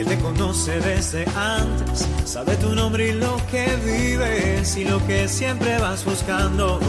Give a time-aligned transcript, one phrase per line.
[0.00, 5.28] Él te conoce desde antes, sabe tu nombre y lo que vives y lo que
[5.28, 6.80] siempre vas buscando.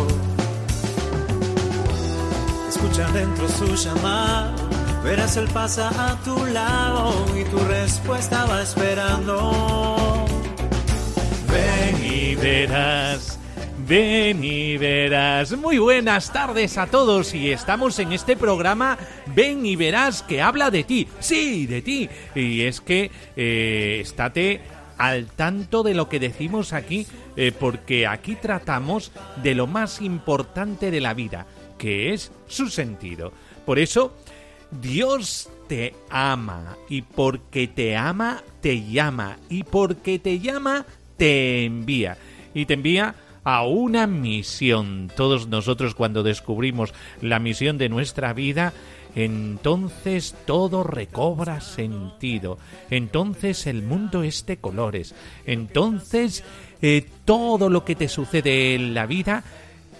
[2.70, 4.56] Escucha dentro su llamada,
[5.04, 10.26] verás él pasa a tu lado y tu respuesta va esperando.
[11.50, 13.31] Ven y verás.
[13.92, 15.52] Ven y verás.
[15.58, 18.98] Muy buenas tardes a todos y estamos en este programa
[19.36, 21.10] Ven y verás que habla de ti.
[21.20, 22.10] Sí, de ti.
[22.34, 24.62] Y es que eh, estate
[24.98, 29.12] al tanto de lo que decimos aquí eh, porque aquí tratamos
[29.44, 31.46] de lo más importante de la vida,
[31.78, 33.34] que es su sentido.
[33.66, 34.16] Por eso,
[34.72, 40.86] Dios te ama y porque te ama, te llama y porque te llama,
[41.18, 42.18] te envía.
[42.54, 45.12] Y te envía a una misión.
[45.16, 48.74] Todos nosotros cuando descubrimos la misión de nuestra vida,
[49.16, 52.58] entonces todo recobra sentido.
[52.90, 55.16] Entonces el mundo es de colores.
[55.46, 56.44] Entonces
[56.82, 59.44] eh, todo lo que te sucede en la vida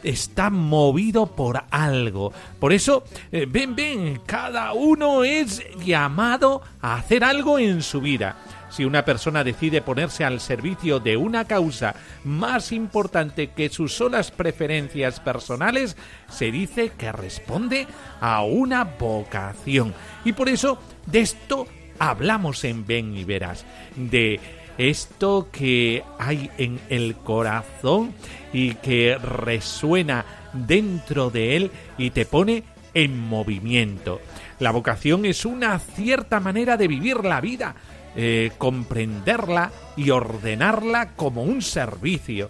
[0.04, 2.34] está movido por algo.
[2.60, 8.38] Por eso, eh, ven, ven, cada uno es llamado a hacer algo en su vida.
[8.72, 14.32] Si una persona decide ponerse al servicio de una causa más importante que sus solas
[14.32, 15.98] preferencias personales,
[16.30, 17.86] se dice que responde
[18.22, 19.94] a una vocación.
[20.24, 21.68] Y por eso de esto
[22.00, 23.66] hablamos en Ven y Verás,
[23.96, 24.40] de
[24.78, 28.14] esto que hay en el corazón
[28.54, 34.22] y que resuena dentro de él y te pone en movimiento.
[34.60, 37.76] La vocación es una cierta manera de vivir la vida,
[38.16, 42.50] eh, comprenderla y ordenarla como un servicio.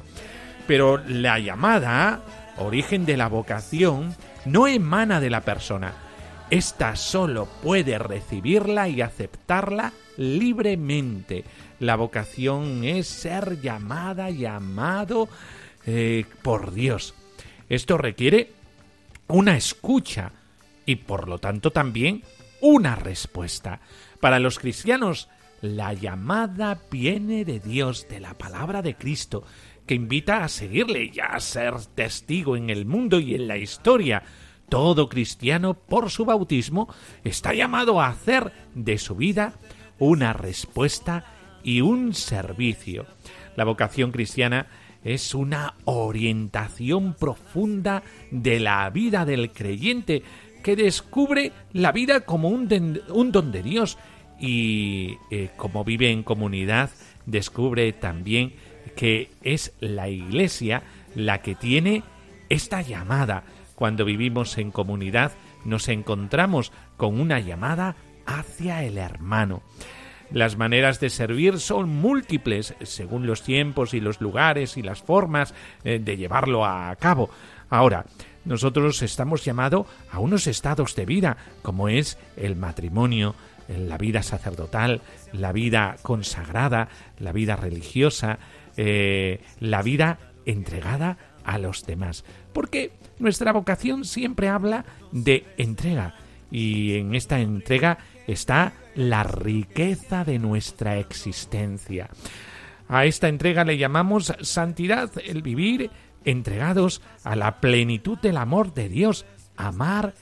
[0.67, 2.21] Pero la llamada,
[2.57, 5.93] origen de la vocación, no emana de la persona.
[6.49, 11.45] Esta solo puede recibirla y aceptarla libremente.
[11.79, 15.29] La vocación es ser llamada, llamado
[15.85, 17.13] eh, por Dios.
[17.69, 18.51] Esto requiere
[19.27, 20.31] una escucha
[20.85, 22.23] y por lo tanto también
[22.59, 23.79] una respuesta.
[24.19, 25.29] Para los cristianos,
[25.61, 29.43] la llamada viene de Dios, de la palabra de Cristo,
[29.85, 34.23] que invita a seguirle y a ser testigo en el mundo y en la historia.
[34.69, 39.53] Todo cristiano, por su bautismo, está llamado a hacer de su vida
[39.99, 41.25] una respuesta
[41.63, 43.05] y un servicio.
[43.55, 44.67] La vocación cristiana
[45.03, 50.23] es una orientación profunda de la vida del creyente
[50.63, 53.97] que descubre la vida como un, un don de Dios
[54.41, 56.89] y eh, como vive en comunidad,
[57.27, 58.53] descubre también
[58.95, 60.81] que es la iglesia
[61.15, 62.03] la que tiene
[62.49, 63.43] esta llamada.
[63.75, 65.31] Cuando vivimos en comunidad
[65.63, 69.61] nos encontramos con una llamada hacia el hermano.
[70.31, 75.53] Las maneras de servir son múltiples según los tiempos y los lugares y las formas
[75.83, 77.29] eh, de llevarlo a cabo.
[77.69, 78.05] Ahora,
[78.43, 83.35] nosotros estamos llamados a unos estados de vida, como es el matrimonio,
[83.67, 85.01] la vida sacerdotal,
[85.33, 86.89] la vida consagrada,
[87.19, 88.39] la vida religiosa,
[88.77, 92.23] eh, la vida entregada a los demás.
[92.53, 96.15] Porque nuestra vocación siempre habla de entrega
[96.49, 102.09] y en esta entrega está la riqueza de nuestra existencia.
[102.89, 105.91] A esta entrega le llamamos santidad, el vivir
[106.25, 109.25] entregados a la plenitud del amor de Dios,
[109.55, 110.13] amar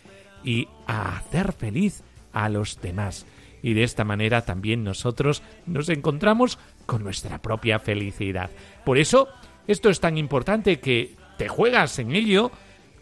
[0.43, 2.03] y a hacer feliz
[2.33, 3.25] a los demás
[3.61, 8.49] y de esta manera también nosotros nos encontramos con nuestra propia felicidad.
[8.85, 9.27] Por eso,
[9.67, 12.51] esto es tan importante que te juegas en ello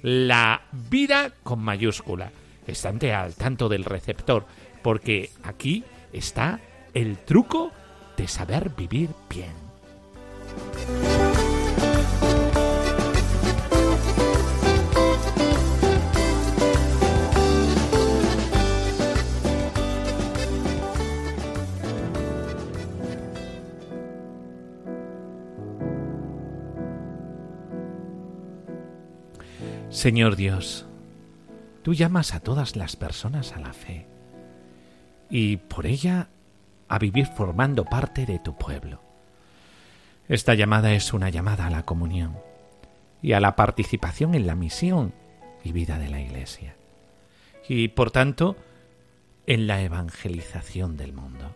[0.01, 2.31] la vida con mayúscula.
[2.65, 4.45] Estante al tanto del receptor,
[4.81, 6.59] porque aquí está
[6.93, 7.71] el truco
[8.17, 9.53] de saber vivir bien.
[29.97, 30.85] Señor Dios,
[31.81, 34.05] tú llamas a todas las personas a la fe
[35.27, 36.29] y por ella
[36.87, 39.01] a vivir formando parte de tu pueblo.
[40.29, 42.37] Esta llamada es una llamada a la comunión.
[43.23, 45.15] y a la participación en la misión
[45.63, 46.75] y vida de la Iglesia.
[47.67, 48.55] Y por tanto,
[49.47, 51.55] en la evangelización del mundo.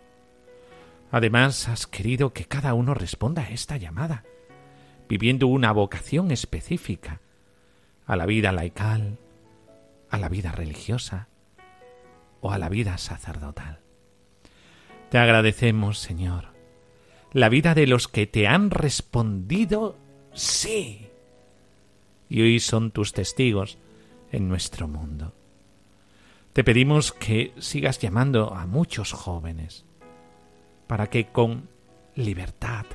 [1.11, 4.23] Además, has querido que cada uno responda a esta llamada,
[5.07, 7.21] viviendo una vocación específica
[8.06, 9.18] a la vida laical,
[10.09, 11.27] a la vida religiosa
[12.42, 13.80] o a la vida sacerdotal.
[15.09, 16.48] Te agradecemos, Señor,
[17.33, 19.98] la vida de los que te han respondido
[20.33, 21.09] sí.
[22.30, 23.77] Y hoy son tus testigos
[24.31, 25.33] en nuestro mundo.
[26.53, 29.86] Te pedimos que sigas llamando a muchos jóvenes
[30.88, 31.69] para que con
[32.15, 32.86] libertad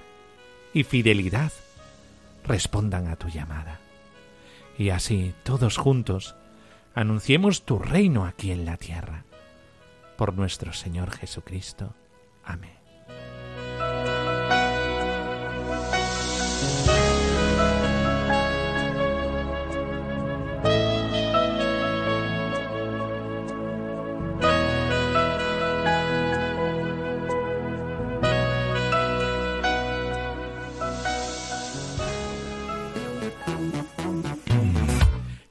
[0.75, 1.53] y fidelidad
[2.45, 3.81] respondan a tu llamada.
[4.79, 6.37] Y así, todos juntos,
[6.95, 9.25] anunciemos tu reino aquí en la tierra.
[10.17, 11.95] Por nuestro Señor Jesucristo.
[12.45, 12.76] Amén.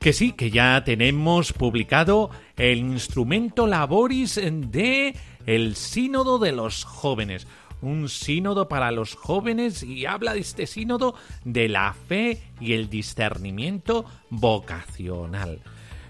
[0.05, 5.15] Que sí, que ya tenemos publicado el instrumento laboris de
[5.47, 7.47] el Sínodo de los Jóvenes.
[7.81, 12.87] Un sínodo para los jóvenes y habla de este sínodo de la fe y el
[12.87, 15.59] discernimiento vocacional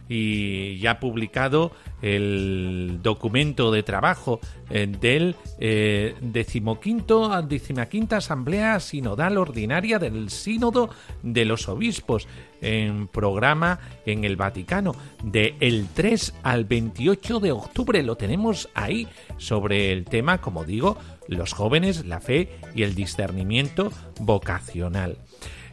[0.07, 1.71] y ya ha publicado
[2.01, 7.31] el documento de trabajo eh, del eh, decimoquinto,
[8.11, 10.89] Asamblea Sinodal Ordinaria del Sínodo
[11.23, 12.27] de los Obispos
[12.61, 14.95] en programa en el Vaticano.
[15.23, 19.07] De el 3 al 28 de octubre lo tenemos ahí
[19.37, 20.97] sobre el tema como digo
[21.27, 25.17] los jóvenes la fe y el discernimiento vocacional.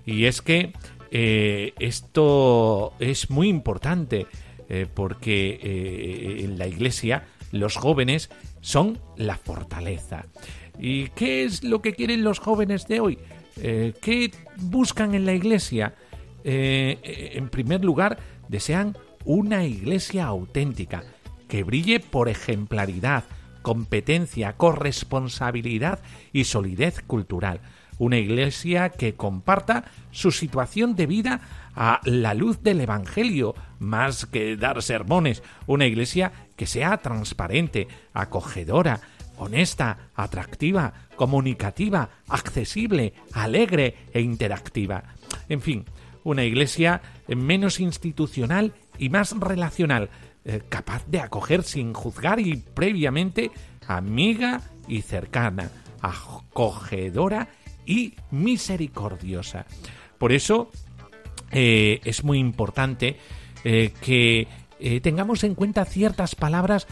[0.04, 0.72] Y es que
[1.14, 4.26] eh, esto es muy importante
[4.70, 8.30] eh, porque eh, en la iglesia los jóvenes
[8.62, 10.24] son la fortaleza.
[10.78, 13.18] ¿Y qué es lo que quieren los jóvenes de hoy?
[13.54, 15.94] ¿Qué buscan en la iglesia?
[16.44, 18.18] en primer lugar,
[18.48, 21.04] desean una iglesia auténtica,
[21.46, 23.24] que brille por ejemplaridad,
[23.60, 26.00] competencia, corresponsabilidad
[26.32, 27.60] y solidez cultural
[28.02, 31.40] una iglesia que comparta su situación de vida
[31.76, 39.02] a la luz del Evangelio, más que dar sermones, una iglesia que sea transparente, acogedora,
[39.36, 45.04] honesta, atractiva, comunicativa, accesible, alegre e interactiva.
[45.48, 45.84] En fin,
[46.24, 50.10] una iglesia menos institucional y más relacional,
[50.44, 53.52] eh, capaz de acoger sin juzgar y previamente
[53.86, 55.70] amiga y cercana,
[56.00, 57.48] acogedora
[57.86, 59.66] y misericordiosa.
[60.18, 60.70] Por eso
[61.50, 63.18] eh, es muy importante
[63.64, 64.48] eh, que
[64.80, 66.86] eh, tengamos en cuenta ciertas palabras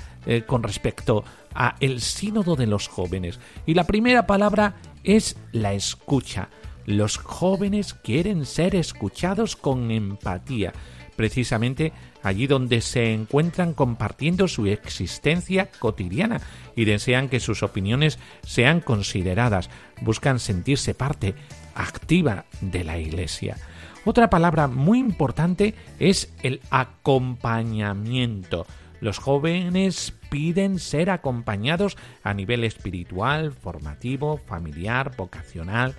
[0.47, 3.41] con respecto a el sínodo de los jóvenes.
[3.67, 6.51] Y la primera palabra es la escucha.
[6.85, 10.73] Los jóvenes quieren ser escuchados con empatía,
[11.17, 16.41] precisamente allí donde se encuentran compartiendo su existencia cotidiana
[16.77, 21.34] y desean que sus opiniones sean consideradas, buscan sentirse parte
[21.74, 23.56] activa de la Iglesia.
[24.05, 28.67] Otra palabra muy importante es el acompañamiento.
[29.00, 35.94] Los jóvenes piden ser acompañados a nivel espiritual, formativo, familiar, vocacional.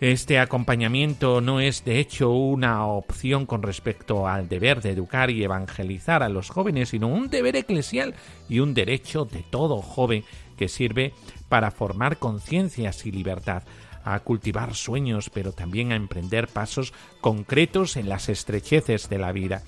[0.00, 5.42] Este acompañamiento no es de hecho una opción con respecto al deber de educar y
[5.42, 8.14] evangelizar a los jóvenes, sino un deber eclesial
[8.48, 10.22] y un derecho de todo joven
[10.56, 11.14] que sirve
[11.48, 13.64] para formar conciencias y libertad,
[14.04, 19.62] a cultivar sueños, pero también a emprender pasos concretos en las estrecheces de la vida.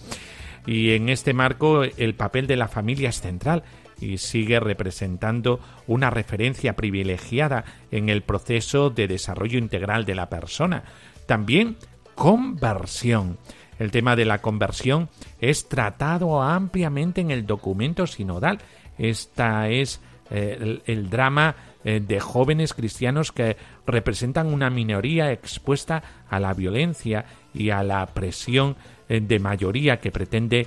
[0.64, 3.64] Y en este marco el papel de la familia es central
[4.00, 10.84] y sigue representando una referencia privilegiada en el proceso de desarrollo integral de la persona.
[11.26, 11.76] También
[12.14, 13.38] conversión.
[13.78, 15.08] El tema de la conversión
[15.40, 18.58] es tratado ampliamente en el documento sinodal.
[18.98, 26.38] Esta es eh, el, drama eh, de jóvenes cristianos que representan una minoría expuesta a
[26.38, 28.76] la violencia y a la presión
[29.08, 30.66] eh, de mayoría que pretende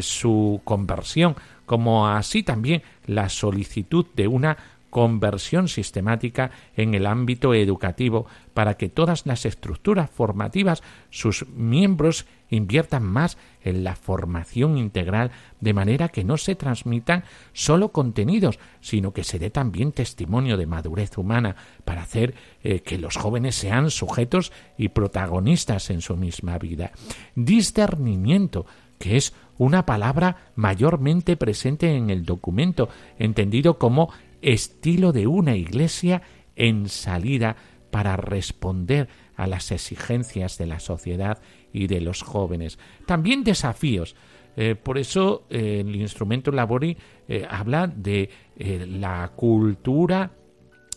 [0.00, 1.36] su conversión
[1.70, 4.56] como así también la solicitud de una
[4.90, 13.04] conversión sistemática en el ámbito educativo para que todas las estructuras formativas, sus miembros, inviertan
[13.04, 17.22] más en la formación integral, de manera que no se transmitan
[17.52, 22.34] solo contenidos, sino que se dé también testimonio de madurez humana para hacer
[22.64, 26.90] eh, que los jóvenes sean sujetos y protagonistas en su misma vida.
[27.36, 28.66] Discernimiento,
[28.98, 32.88] que es una palabra mayormente presente en el documento,
[33.18, 36.22] entendido como estilo de una iglesia
[36.56, 37.56] en salida
[37.90, 41.42] para responder a las exigencias de la sociedad
[41.74, 42.78] y de los jóvenes.
[43.06, 44.16] También desafíos.
[44.56, 46.96] Eh, por eso eh, el instrumento Labori
[47.28, 50.30] eh, habla de la cultura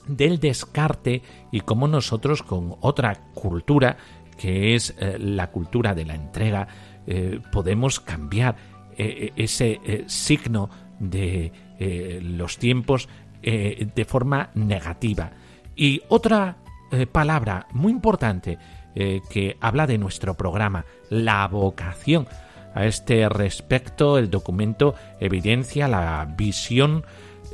[0.08, 3.98] del descarte y cómo nosotros con otra cultura,
[4.38, 6.68] que es la cultura de la entrega,
[7.52, 8.56] podemos cambiar
[8.98, 10.70] ese signo
[11.00, 11.52] de
[12.22, 13.10] los tiempos
[13.42, 15.32] de forma negativa.
[15.76, 16.58] Y otra
[17.12, 18.58] palabra muy importante
[18.96, 22.28] eh, que habla de nuestro programa, la vocación.
[22.76, 27.04] A este respecto, el documento evidencia la visión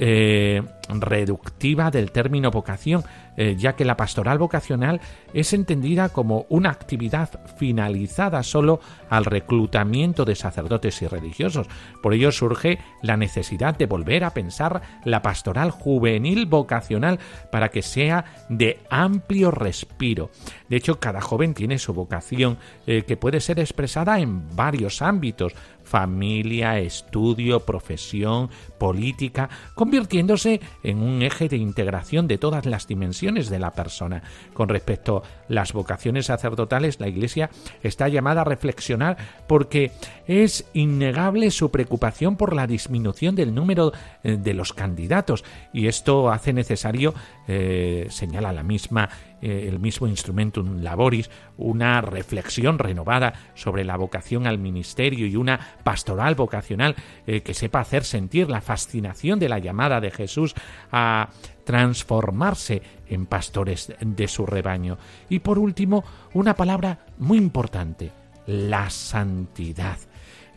[0.02, 3.04] eh, reductiva del término vocación,
[3.38, 5.02] eh, ya que la pastoral vocacional
[5.34, 8.80] es entendida como una actividad finalizada solo
[9.10, 11.68] al reclutamiento de sacerdotes y religiosos.
[12.02, 17.20] Por ello surge la necesidad de volver a pensar la pastoral juvenil vocacional
[17.52, 20.32] para que sea de amplio respiro.
[20.70, 25.54] De hecho, cada joven tiene su vocación, eh, que puede ser expresada en varios ámbitos,
[25.84, 28.50] familia, estudio, profesión,
[28.80, 34.24] política, convirtiéndose en un eje de integración de todas las dimensiones de la persona.
[34.54, 37.52] Con respecto a las vocaciones sacerdotales, la Iglesia
[37.84, 39.18] está llamada a reflexionar
[39.48, 39.92] porque
[40.28, 43.92] es innegable su preocupación por la disminución del número
[44.24, 45.44] eh, de los candidatos
[45.74, 47.14] y esto hace necesario,
[47.48, 49.10] eh, señala la misma
[49.42, 55.78] eh, el mismo Instrumentum Laboris, una reflexión renovada sobre la vocación al ministerio y una
[55.84, 56.96] pastoral vocacional
[57.26, 60.54] que sepa hacer sentir la fascinación de la llamada de Jesús
[60.92, 61.30] a
[61.64, 65.00] transformarse en pastores de su rebaño.
[65.28, 68.12] Y por último, una palabra muy importante,
[68.46, 69.98] la santidad.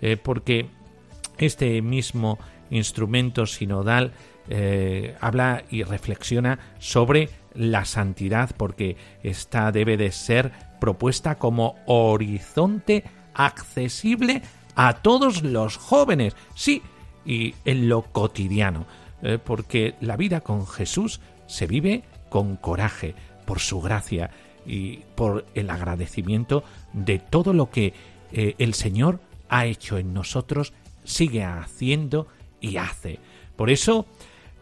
[0.02, 0.68] Eh, porque
[1.38, 2.38] este mismo
[2.68, 4.12] instrumento sinodal
[5.20, 13.04] habla y reflexiona sobre la santidad porque esta debe de ser propuesta como horizonte
[13.34, 14.42] accesible
[14.74, 16.82] a todos los jóvenes, sí,
[17.24, 18.86] y en lo cotidiano,
[19.22, 23.14] eh, porque la vida con Jesús se vive con coraje,
[23.46, 24.30] por su gracia
[24.66, 27.94] y por el agradecimiento de todo lo que
[28.32, 30.72] eh, el Señor ha hecho en nosotros,
[31.04, 32.26] sigue haciendo
[32.60, 33.18] y hace.
[33.56, 34.06] Por eso,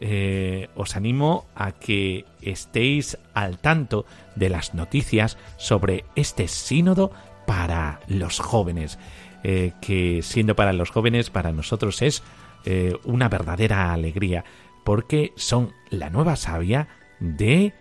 [0.00, 7.12] eh, os animo a que estéis al tanto de las noticias sobre este sínodo
[7.46, 8.98] para los jóvenes,
[9.42, 12.22] que siendo para los jóvenes, para nosotros es
[12.64, 14.44] eh, una verdadera alegría,
[14.84, 16.88] porque son la nueva savia
[17.20, 17.72] de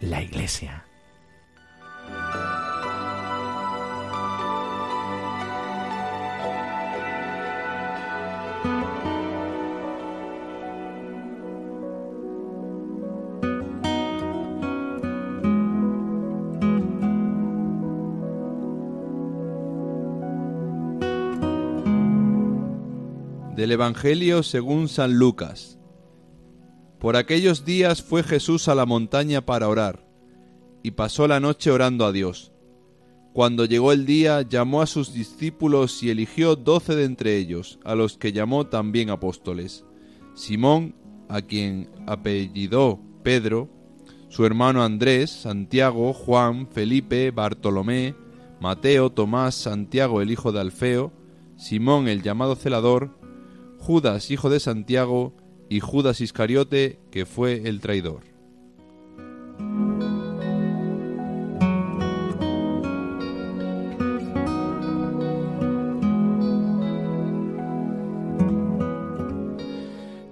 [0.00, 0.84] la Iglesia.
[23.64, 25.78] Del Evangelio según San Lucas.
[26.98, 30.06] Por aquellos días fue Jesús a la montaña para orar,
[30.82, 32.52] y pasó la noche orando a Dios.
[33.32, 37.94] Cuando llegó el día, llamó a sus discípulos y eligió doce de entre ellos, a
[37.94, 39.86] los que llamó también apóstoles.
[40.34, 40.94] Simón,
[41.30, 43.70] a quien apellidó Pedro,
[44.28, 48.14] su hermano Andrés, Santiago, Juan, Felipe, Bartolomé,
[48.60, 51.14] Mateo, Tomás, Santiago el hijo de Alfeo,
[51.56, 53.23] Simón el llamado celador,
[53.84, 55.34] Judas, hijo de Santiago,
[55.68, 58.22] y Judas Iscariote, que fue el traidor.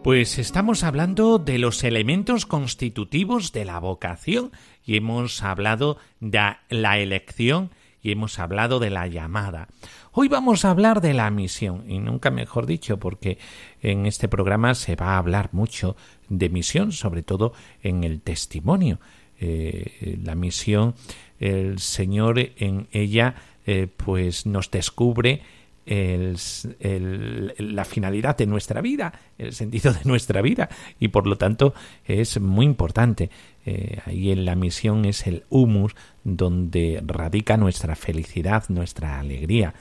[0.02, 4.50] Pues estamos hablando de los elementos constitutivos de la vocación
[4.82, 7.70] y hemos hablado de la elección
[8.02, 9.68] y hemos hablado de la llamada.
[10.10, 13.38] Hoy vamos a hablar de la misión, y nunca mejor dicho, porque
[13.80, 15.96] en este programa se va a hablar mucho
[16.28, 18.98] de misión, sobre todo en el testimonio.
[19.38, 20.94] Eh, la misión,
[21.38, 25.42] el Señor en ella, eh, pues nos descubre
[25.84, 30.68] la finalidad de nuestra vida, el sentido de nuestra vida
[31.00, 31.74] y por lo tanto
[32.04, 33.30] es muy importante.
[33.64, 39.74] Eh, ahí en la misión es el humus donde radica nuestra felicidad, nuestra alegría.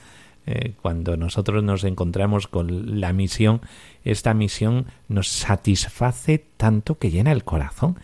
[0.44, 3.60] Eh, cuando nosotros nos encontramos con la misión,
[4.04, 7.98] esta misión nos satisface tanto que llena el corazón.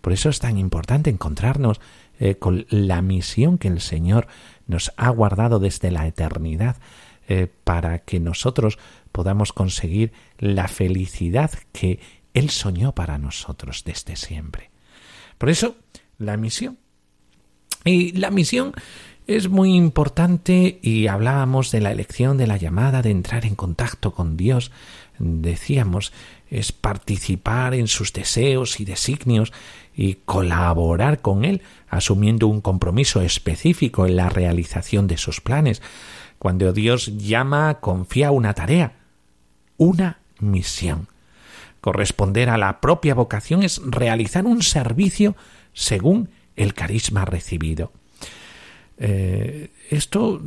[0.00, 1.80] Por eso es tan importante encontrarnos
[2.18, 4.26] eh, con la misión que el Señor
[4.66, 6.76] nos ha guardado desde la eternidad
[7.28, 8.78] eh, para que nosotros
[9.12, 12.00] podamos conseguir la felicidad que
[12.34, 14.70] Él soñó para nosotros desde siempre.
[15.38, 15.76] Por eso,
[16.18, 16.78] la misión.
[17.84, 18.74] Y la misión
[19.26, 24.12] es muy importante y hablábamos de la elección de la llamada, de entrar en contacto
[24.12, 24.70] con Dios.
[25.18, 26.12] Decíamos,
[26.48, 29.52] es participar en sus deseos y designios
[29.96, 35.82] y colaborar con Él, asumiendo un compromiso específico en la realización de sus planes.
[36.38, 38.96] Cuando Dios llama, confía una tarea,
[39.76, 41.08] una misión.
[41.80, 45.36] Corresponder a la propia vocación es realizar un servicio
[45.72, 47.92] según el carisma recibido.
[48.98, 50.40] Eh, esto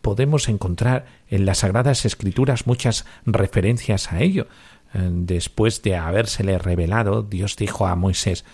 [0.00, 4.46] podemos encontrar en las Sagradas Escrituras muchas referencias a ello.
[4.94, 8.44] Eh, después de habérsele revelado, Dios dijo a Moisés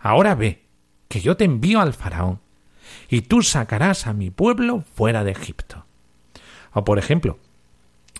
[0.00, 0.62] Ahora ve,
[1.08, 2.40] que yo te envío al faraón,
[3.08, 5.87] y tú sacarás a mi pueblo fuera de Egipto.
[6.72, 7.38] O por ejemplo,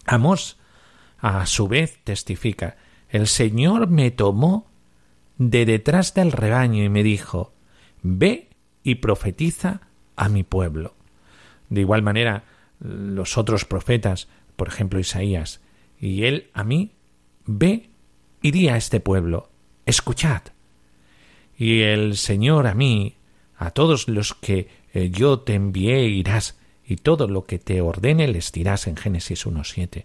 [0.06, 0.58] Amós
[1.18, 2.76] a su vez testifica
[3.08, 4.66] El Señor me tomó
[5.36, 7.52] de detrás del rebaño y me dijo
[8.02, 8.48] Ve
[8.82, 9.82] y profetiza
[10.16, 10.94] a mi pueblo.
[11.68, 12.44] De igual manera,
[12.80, 15.60] los otros profetas, por ejemplo Isaías,
[16.00, 16.92] y él a mí,
[17.44, 17.90] ve
[18.40, 19.50] di a este pueblo,
[19.84, 20.42] escuchad.
[21.56, 23.16] Y el Señor a mí,
[23.56, 28.26] a todos los que eh, yo te envié irás, y todo lo que te ordene
[28.28, 30.04] les dirás en Génesis 1.7.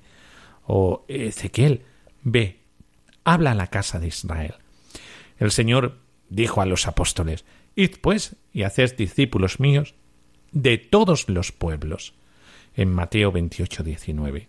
[0.68, 1.84] O Ezequiel,
[2.24, 2.60] ve,
[3.24, 4.56] habla a la casa de Israel.
[5.40, 5.98] El Señor
[6.30, 9.96] dijo a los apóstoles, Id pues y haced discípulos míos
[10.52, 12.13] de todos los pueblos.
[12.75, 14.48] En Mateo 28, 19.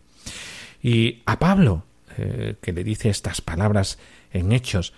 [0.83, 1.85] Y a Pablo,
[2.19, 3.99] eh, que le dice estas palabras
[4.33, 4.93] en Hechos,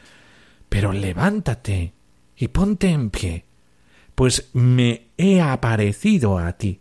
[0.71, 1.93] pero levántate
[2.35, 3.45] y ponte en pie,
[4.15, 6.81] pues me he aparecido a ti,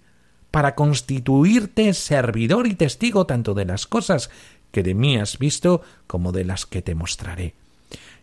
[0.56, 4.30] para constituirte servidor y testigo tanto de las cosas
[4.72, 7.56] que de mí has visto como de las que te mostraré.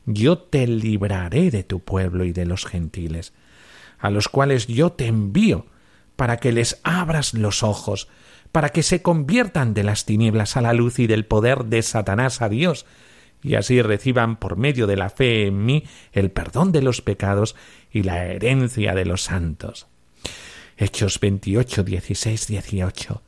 [0.06, 3.34] Yo te libraré de tu pueblo y de los gentiles,
[3.98, 5.66] a los cuales yo te envío,
[6.16, 8.08] para que les abras los ojos,
[8.50, 12.40] para que se conviertan de las tinieblas a la luz y del poder de Satanás
[12.40, 12.86] a Dios,
[13.42, 17.56] y así reciban por medio de la fe en mí el perdón de los pecados
[17.90, 19.91] y la herencia de los santos.
[20.82, 23.22] Hechos 28, 16, 18.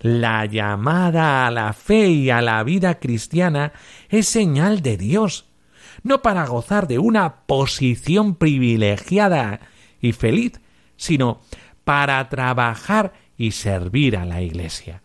[0.00, 3.72] La llamada a la fe y a la vida cristiana
[4.08, 5.46] es señal de Dios,
[6.02, 9.60] no para gozar de una posición privilegiada
[10.00, 10.60] y feliz,
[10.96, 11.40] sino
[11.84, 15.02] para trabajar y servir a la Iglesia.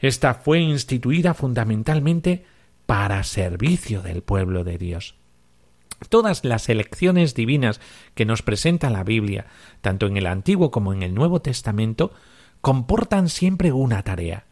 [0.00, 2.44] Esta fue instituida fundamentalmente
[2.86, 5.19] para servicio del pueblo de Dios.
[6.08, 7.80] Todas las elecciones divinas
[8.14, 9.46] que nos presenta la Biblia,
[9.80, 12.12] tanto en el Antiguo como en el Nuevo Testamento,
[12.60, 14.46] comportan siempre una tarea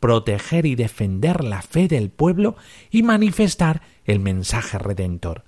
[0.00, 2.56] proteger y defender la fe del pueblo
[2.90, 5.44] y manifestar el mensaje redentor.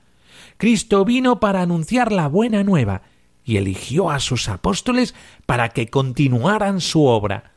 [0.58, 3.02] Cristo vino para anunciar la buena nueva
[3.44, 5.14] y eligió a sus apóstoles
[5.46, 7.52] para que continuaran su obra.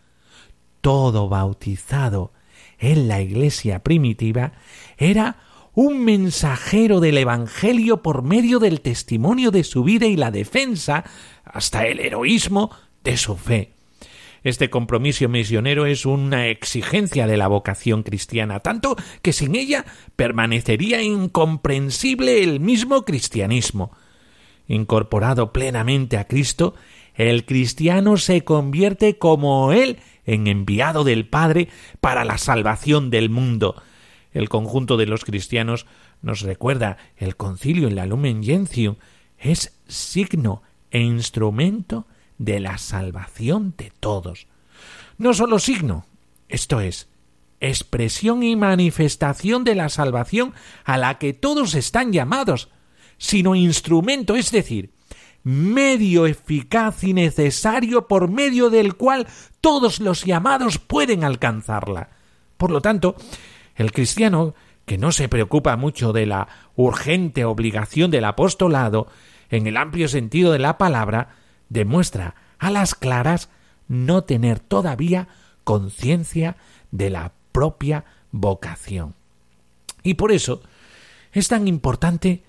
[0.81, 2.33] Todo bautizado
[2.79, 4.53] en la iglesia primitiva
[4.97, 5.37] era
[5.77, 11.03] un mensajero del Evangelio por medio del testimonio de su vida y la defensa,
[11.45, 12.71] hasta el heroísmo,
[13.03, 13.73] de su fe.
[14.43, 19.85] Este compromiso misionero es una exigencia de la vocación cristiana, tanto que sin ella
[20.15, 23.91] permanecería incomprensible el mismo cristianismo.
[24.67, 26.73] Incorporado plenamente a Cristo,
[27.13, 31.69] el cristiano se convierte como Él en enviado del Padre
[32.01, 33.75] para la salvación del mundo,
[34.37, 35.87] el conjunto de los cristianos
[36.21, 38.97] nos recuerda el concilio en la Lumen Gentium
[39.39, 42.05] es signo e instrumento
[42.37, 44.45] de la salvación de todos.
[45.17, 46.05] No solo signo,
[46.49, 47.09] esto es,
[47.59, 50.53] expresión y manifestación de la salvación
[50.85, 52.69] a la que todos están llamados,
[53.17, 54.91] sino instrumento, es decir,
[55.43, 59.25] medio eficaz y necesario por medio del cual
[59.61, 62.11] todos los llamados pueden alcanzarla.
[62.57, 63.15] Por lo tanto,
[63.77, 69.07] el cristiano, que no se preocupa mucho de la urgente obligación del apostolado,
[69.49, 71.35] en el amplio sentido de la palabra,
[71.69, 73.49] demuestra a las claras
[73.87, 75.27] no tener todavía
[75.63, 76.57] conciencia
[76.91, 79.15] de la propia vocación.
[80.03, 80.61] Y por eso
[81.31, 82.43] es tan importante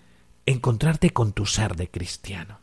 [0.46, 2.60] encontrarte con tu ser de cristiano.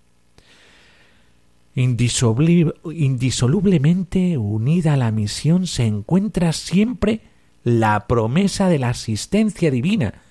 [1.76, 7.22] indisolublemente unida a la misión se encuentra siempre
[7.66, 10.22] la promesa de la asistencia divina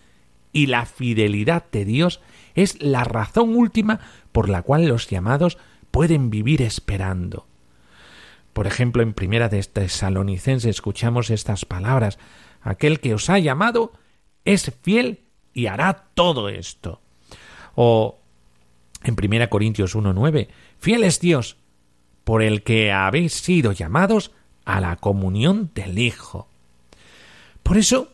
[0.52, 2.20] y la fidelidad de Dios
[2.54, 3.98] es la razón última
[4.30, 5.58] por la cual los llamados
[5.90, 7.46] pueden vivir esperando.
[8.52, 12.20] Por ejemplo, en Primera de Tesalonicense escuchamos estas palabras:
[12.62, 13.92] Aquel que os ha llamado
[14.44, 17.00] es fiel y hará todo esto.
[17.74, 18.20] O
[19.02, 20.46] en Primera Corintios 1.9,
[20.78, 21.56] fiel es Dios,
[22.22, 24.30] por el que habéis sido llamados
[24.64, 26.48] a la comunión del Hijo.
[27.64, 28.12] Por eso,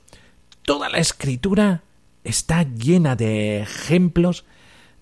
[0.62, 1.82] toda la escritura
[2.24, 4.46] está llena de ejemplos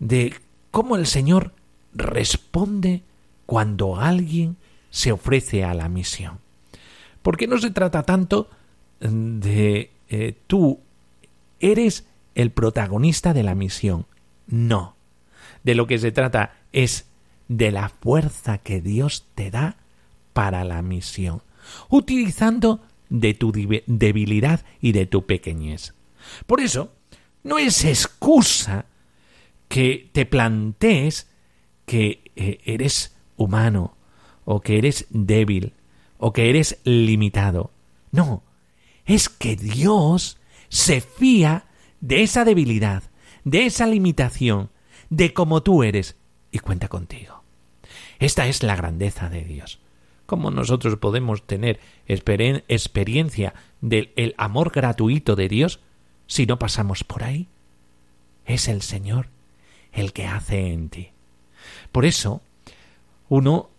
[0.01, 0.35] de
[0.73, 1.53] cómo el Señor
[1.95, 3.03] responde
[3.47, 4.57] cuando alguien
[4.91, 6.41] se ofrece a la misión.
[7.23, 8.49] Porque no se trata tanto
[9.01, 10.81] de eh, tú
[11.61, 14.07] eres el protagonista de la misión.
[14.47, 14.97] No.
[15.63, 17.07] De lo que se trata es
[17.49, 19.77] de la fuerza que Dios te da
[20.33, 21.43] para la misión,
[21.89, 23.53] utilizando de tu
[23.87, 25.94] debilidad y de tu pequeñez.
[26.47, 26.92] Por eso,
[27.42, 28.87] no es excusa
[29.68, 31.29] que te plantees
[31.87, 33.97] que eh, eres humano,
[34.44, 35.75] o que eres débil,
[36.18, 37.71] o que eres limitado.
[38.11, 38.42] No,
[39.05, 41.66] es que Dios se fía
[42.01, 43.03] de esa debilidad,
[43.44, 44.71] de esa limitación,
[45.11, 46.16] de cómo tú eres,
[46.51, 47.42] y cuenta contigo.
[48.18, 49.81] Esta es la grandeza de Dios.
[50.29, 55.81] ¿Cómo nosotros podemos tener experiencia del amor gratuito de Dios
[56.27, 57.49] si no pasamos por ahí?
[58.45, 59.31] Es el Señor
[59.91, 61.12] el que hace en ti.
[61.93, 62.43] Por eso,
[63.31, 63.71] uno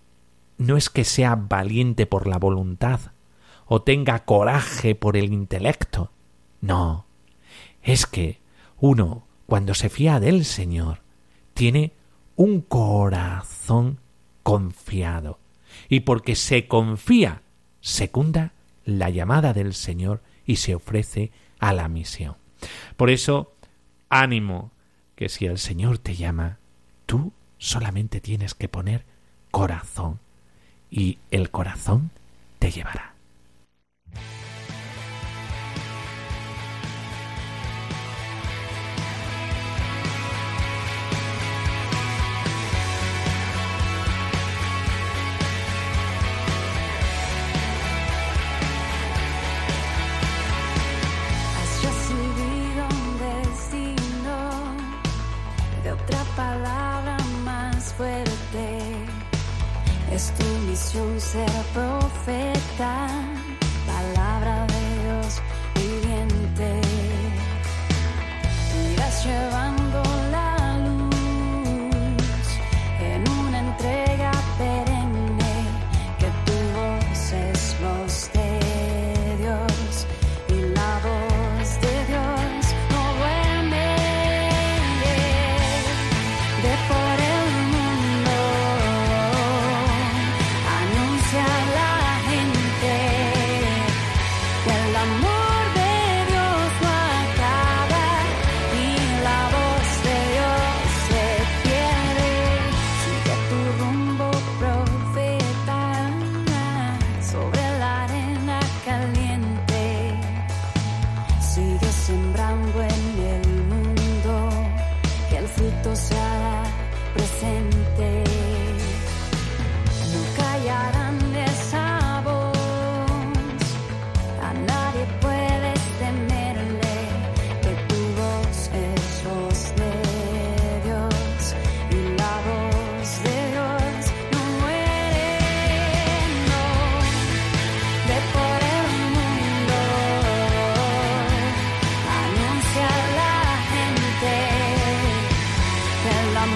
[0.58, 3.12] no es que sea valiente por la voluntad
[3.68, 6.12] o tenga coraje por el intelecto.
[6.62, 7.06] No,
[7.84, 8.40] es que
[8.80, 11.04] uno, cuando se fía del Señor,
[11.54, 11.94] tiene
[12.36, 14.00] un corazón
[14.42, 15.38] confiado
[15.90, 17.42] y porque se confía,
[17.82, 18.54] secunda
[18.86, 22.36] la llamada del Señor y se ofrece a la misión.
[22.96, 23.54] Por eso,
[24.10, 24.72] ánimo,
[25.16, 26.60] que si el Señor te llama,
[27.06, 29.04] tú solamente tienes que poner
[29.52, 30.20] corazón
[30.90, 32.12] y el corazón
[32.60, 33.09] te llevará.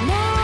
[0.07, 0.42] now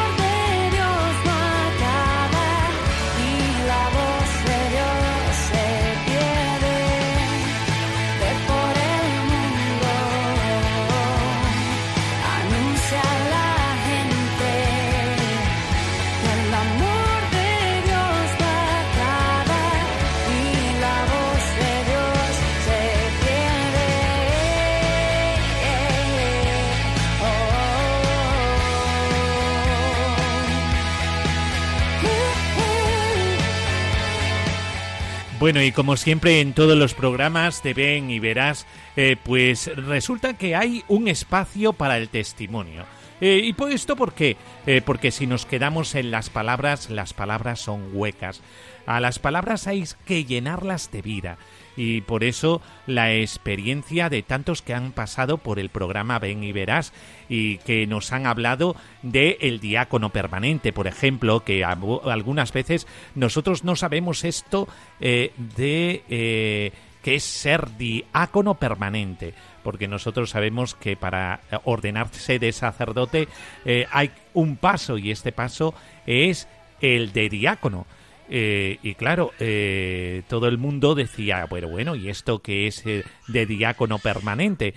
[35.40, 38.66] Bueno, y como siempre en todos los programas de Ven y Verás,
[38.98, 42.84] eh, pues resulta que hay un espacio para el testimonio.
[43.22, 44.36] Eh, ¿Y por esto por qué?
[44.68, 48.42] Eh, porque si nos quedamos en las palabras, las palabras son huecas.
[48.86, 51.38] A las palabras hay que llenarlas de vida
[51.80, 56.52] y por eso la experiencia de tantos que han pasado por el programa Ven y
[56.52, 56.92] Verás
[57.30, 63.64] y que nos han hablado de el diácono permanente, por ejemplo, que algunas veces nosotros
[63.64, 64.68] no sabemos esto
[65.00, 72.52] eh, de eh, que es ser diácono permanente porque nosotros sabemos que para ordenarse de
[72.52, 73.30] sacerdote
[73.64, 75.74] eh, hay un paso y este paso
[76.06, 76.50] es
[76.82, 77.86] el de diácono.
[78.30, 83.04] Eh, y claro, eh, todo el mundo decía, bueno, bueno, ¿y esto que es eh,
[83.28, 84.74] de diácono permanente?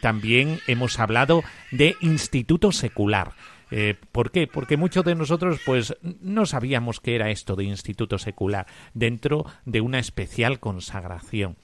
[0.00, 3.32] también hemos hablado de instituto secular.
[4.12, 4.46] ¿Por qué?
[4.46, 9.80] Porque muchos de nosotros pues no sabíamos qué era esto de instituto secular dentro de
[9.80, 11.56] una especial consagración.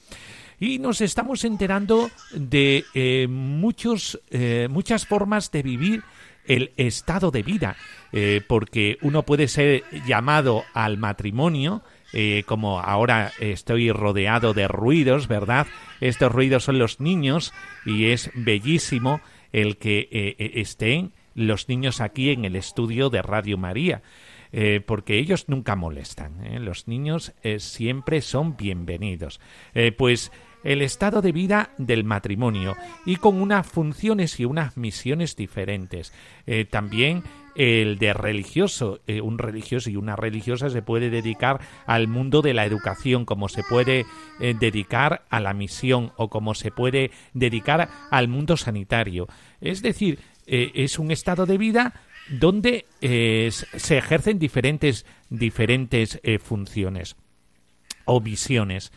[0.61, 4.21] Y nos estamos enterando de muchos,
[4.69, 6.03] muchas formas de vivir
[6.49, 7.77] el estado de vida,
[8.11, 15.29] eh, porque uno puede ser llamado al matrimonio, eh, como ahora estoy rodeado de ruidos,
[15.29, 15.67] ¿verdad?
[16.01, 17.53] Estos ruidos son los niños
[17.85, 19.21] y es bellísimo
[19.53, 24.03] el que eh, estén los niños aquí en el estudio de Radio María.
[24.87, 26.65] porque ellos nunca molestan.
[26.65, 29.41] Los niños siempre son bienvenidos.
[29.99, 30.33] pues
[30.65, 36.13] el estado de vida del matrimonio y con unas funciones y unas misiones diferentes.
[36.47, 37.23] Eh, también
[37.55, 39.01] el de religioso.
[39.07, 43.49] Eh, un religioso y una religiosa se puede dedicar al mundo de la educación, como
[43.49, 44.07] se puede
[44.41, 49.27] eh, dedicar a la misión o como se puede dedicar al mundo sanitario.
[49.61, 51.93] Es decir, es un estado de vida
[52.31, 57.17] donde se ejercen diferentes, diferentes funciones
[58.09, 58.91] o visiones.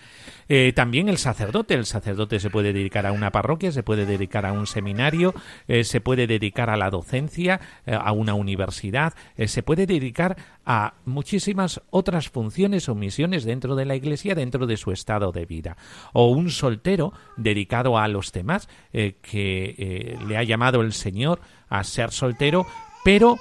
[0.54, 1.76] Eh, también el sacerdote.
[1.76, 5.34] El sacerdote se puede dedicar a una parroquia, se puede dedicar a un seminario,
[5.68, 9.14] eh, se puede dedicar a la docencia, eh, a una universidad,
[9.46, 14.78] se puede dedicar a muchísimas otras funciones o misiones dentro de la Iglesia, dentro de
[14.78, 15.78] su estado de vida.
[16.14, 22.12] O un soltero dedicado a los demás, que le ha llamado el Señor a ser
[22.12, 22.66] soltero,
[23.04, 23.38] pero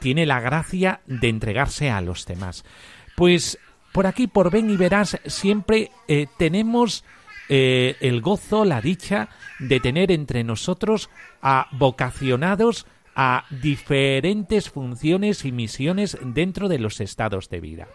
[0.00, 2.64] tiene la gracia de entregarse a los demás.
[3.16, 3.58] Pues
[3.96, 7.02] por aquí, por Ven y Verás, siempre eh, tenemos
[7.48, 11.08] eh, el gozo, la dicha de tener entre nosotros
[11.40, 17.88] a vocacionados a diferentes funciones y misiones dentro de los estados de vida.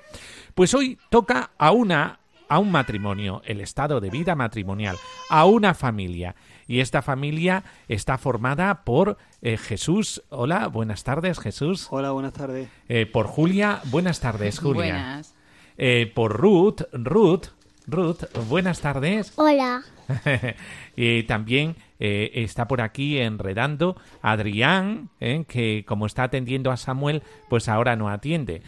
[0.56, 2.18] Pues hoy toca a una
[2.50, 4.98] a un matrimonio, el estado de vida matrimonial,
[5.30, 6.36] a una familia.
[6.68, 10.24] Y esta familia está formada por eh, Jesús.
[10.30, 11.88] Hola, buenas tardes, Jesús.
[11.92, 12.70] Hola, buenas tardes.
[13.14, 13.82] por Julia.
[13.92, 14.94] Buenas tardes, Julia.
[14.94, 15.36] Buenas.
[15.84, 16.84] Eh, por Ruth.
[16.94, 17.48] Ruth,
[17.88, 19.34] Ruth, buenas tardes.
[19.36, 19.82] Hola.
[20.96, 27.24] y también eh, está por aquí enredando Adrián, eh, que como está atendiendo a Samuel,
[27.50, 28.62] pues ahora no atiende.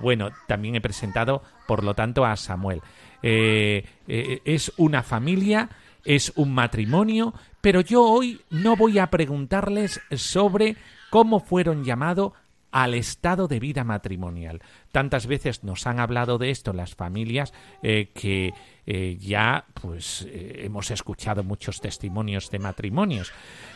[0.00, 2.80] bueno, también he presentado, por lo tanto, a Samuel.
[3.20, 5.68] es una familia,
[6.06, 10.76] es un matrimonio, pero yo hoy no voy a preguntarles sobre
[11.10, 12.32] cómo fueron llamados
[12.70, 14.60] al estado de vida matrimonial.
[14.92, 17.52] Tantas veces nos han hablado de esto las familias
[17.82, 18.52] eh, que
[18.86, 23.32] eh, ya pues eh, hemos escuchado muchos testimonios de matrimonios.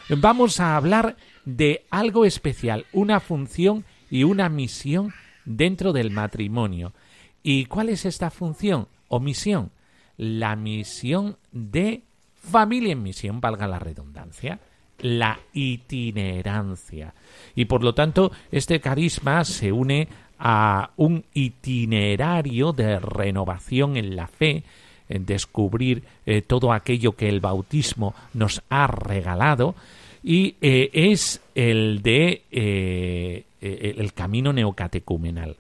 [0.08, 5.12] Vamos a hablar de algo especial, una función y una misión
[5.44, 6.92] dentro del matrimonio.
[7.42, 9.70] ¿Y cuál es esta función o misión?
[10.16, 12.02] La misión de
[12.34, 14.60] familia en misión, valga la redundancia
[15.02, 17.14] la itinerancia.
[17.54, 20.08] Y por lo tanto, este carisma se une
[20.38, 24.62] a un itinerario de renovación en la fe,
[25.08, 29.74] en descubrir eh, todo aquello que el bautismo nos ha regalado,
[30.22, 35.56] y eh, es el de eh, el camino neocatecumenal.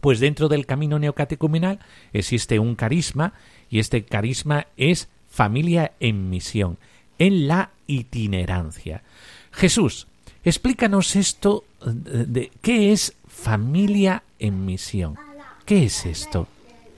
[0.00, 1.80] Pues dentro del camino neocatecumenal
[2.12, 3.32] existe un carisma
[3.68, 6.78] y este carisma es familia en misión
[7.18, 9.02] en la itinerancia.
[9.52, 10.06] Jesús,
[10.44, 15.16] explícanos esto de qué es familia en misión.
[15.64, 16.46] ¿Qué es esto?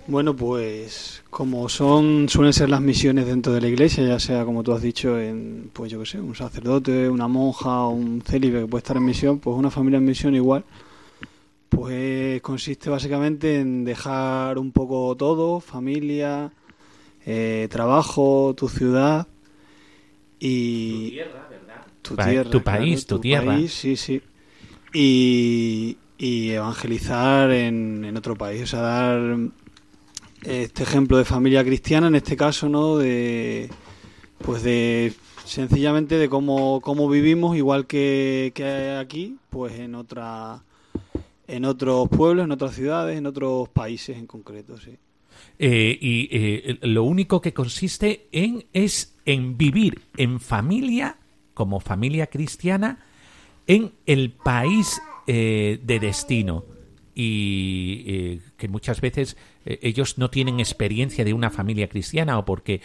[0.07, 4.63] Bueno, pues como son suelen ser las misiones dentro de la iglesia, ya sea como
[4.63, 8.63] tú has dicho en pues yo qué sé, un sacerdote, una monja o un célibe
[8.63, 10.65] que puede estar en misión, pues una familia en misión igual
[11.71, 16.53] pues consiste básicamente en dejar un poco todo, familia,
[17.25, 19.27] eh, trabajo, tu ciudad
[20.41, 21.87] y tu tierra, ¿verdad?
[22.03, 23.59] Tu, tierra, tu país, tu, tierra.
[23.69, 24.23] sí, sí.
[24.93, 29.39] Y, evangelizar en, en, otro país, o sea, dar
[30.43, 32.99] este ejemplo de familia cristiana, en este caso, ¿no?
[32.99, 33.71] De,
[34.39, 35.13] pues de
[35.45, 40.63] sencillamente de cómo, cómo vivimos, igual que, que aquí, pues en otra,
[41.47, 44.97] en otros pueblos, en otras ciudades, en otros países en concreto, sí.
[45.59, 51.17] Eh, y eh, lo único que consiste en es en vivir en familia,
[51.55, 52.99] como familia cristiana,
[53.67, 56.65] en el país eh, de destino
[57.15, 62.45] y eh, que muchas veces eh, ellos no tienen experiencia de una familia cristiana o
[62.45, 62.81] porque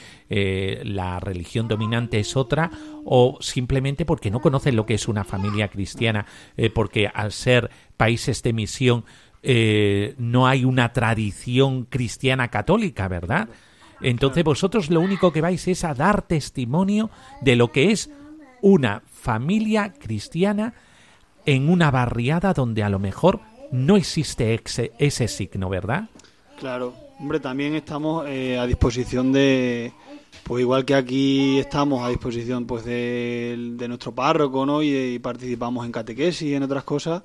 [0.83, 2.69] la religión dominante es otra
[3.03, 6.27] o simplemente porque no conocen lo que es una familia cristiana
[6.75, 9.05] porque al ser países de misión
[10.17, 13.49] no hay una tradición cristiana católica, ¿verdad?
[14.01, 17.09] Entonces vosotros lo único que vais es a dar testimonio
[17.41, 18.09] de lo que es
[18.61, 20.73] una familia cristiana
[21.45, 23.39] en una barriada donde a lo mejor
[23.71, 26.09] no existe ese, ese signo, ¿verdad?
[26.59, 29.91] Claro, hombre, también estamos eh, a disposición de,
[30.43, 34.81] pues igual que aquí estamos a disposición pues de, nuestro párroco, ¿no?
[34.81, 37.23] Y participamos en catequesis y en otras cosas,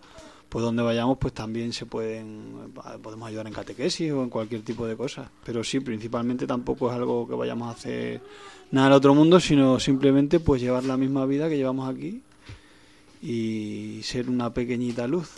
[0.51, 4.87] pues donde vayamos pues también se pueden, podemos ayudar en catequesis o en cualquier tipo
[4.87, 5.29] de cosas.
[5.45, 8.21] Pero sí, principalmente tampoco es algo que vayamos a hacer
[8.73, 12.23] nada al otro mundo, sino simplemente pues llevar la misma vida que llevamos aquí
[13.23, 15.31] y ser una pequeñita luz.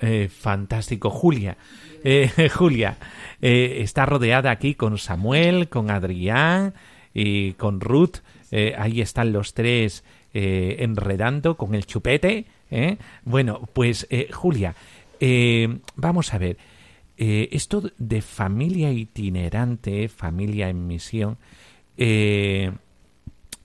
[0.00, 1.08] Eh, fantástico.
[1.08, 1.56] Julia,
[2.04, 2.98] eh, Julia,
[3.40, 6.74] eh, está rodeada aquí con Samuel, con Adrián
[7.14, 8.18] y con Ruth.
[8.50, 12.46] Eh, ahí están los tres eh, enredando con el chupete.
[12.70, 12.98] ¿Eh?
[13.24, 14.74] Bueno, pues eh, Julia,
[15.20, 16.56] eh, vamos a ver.
[17.18, 21.38] Eh, esto de familia itinerante, familia en misión,
[21.96, 22.72] eh,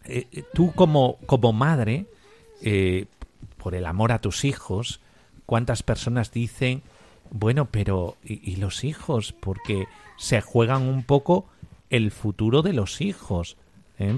[0.06, 2.06] eh, tú como, como madre,
[3.58, 5.02] por el amor a tus hijos,
[5.48, 6.84] ¿cuántas personas dicen,
[7.32, 9.34] bueno, pero ¿y, los hijos?
[9.34, 9.88] Porque
[10.18, 11.48] se juegan un poco
[11.90, 13.58] el futuro de los hijos.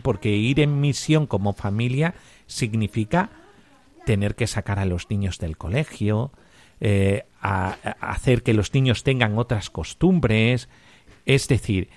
[0.02, 2.15] Porque ir en misión como familia
[2.48, 3.30] significa
[4.06, 6.32] tener que sacar a los niños del colegio,
[6.80, 10.70] eh, hacer que los niños tengan otras costumbres.
[11.26, 11.89] Es decir,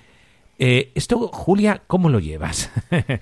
[0.58, 2.70] eh, esto, Julia, ¿cómo lo llevas?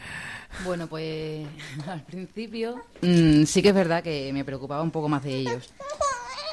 [0.64, 1.46] Bueno, pues
[1.88, 5.74] al principio mm, sí que es verdad que me preocupaba un poco más de ellos.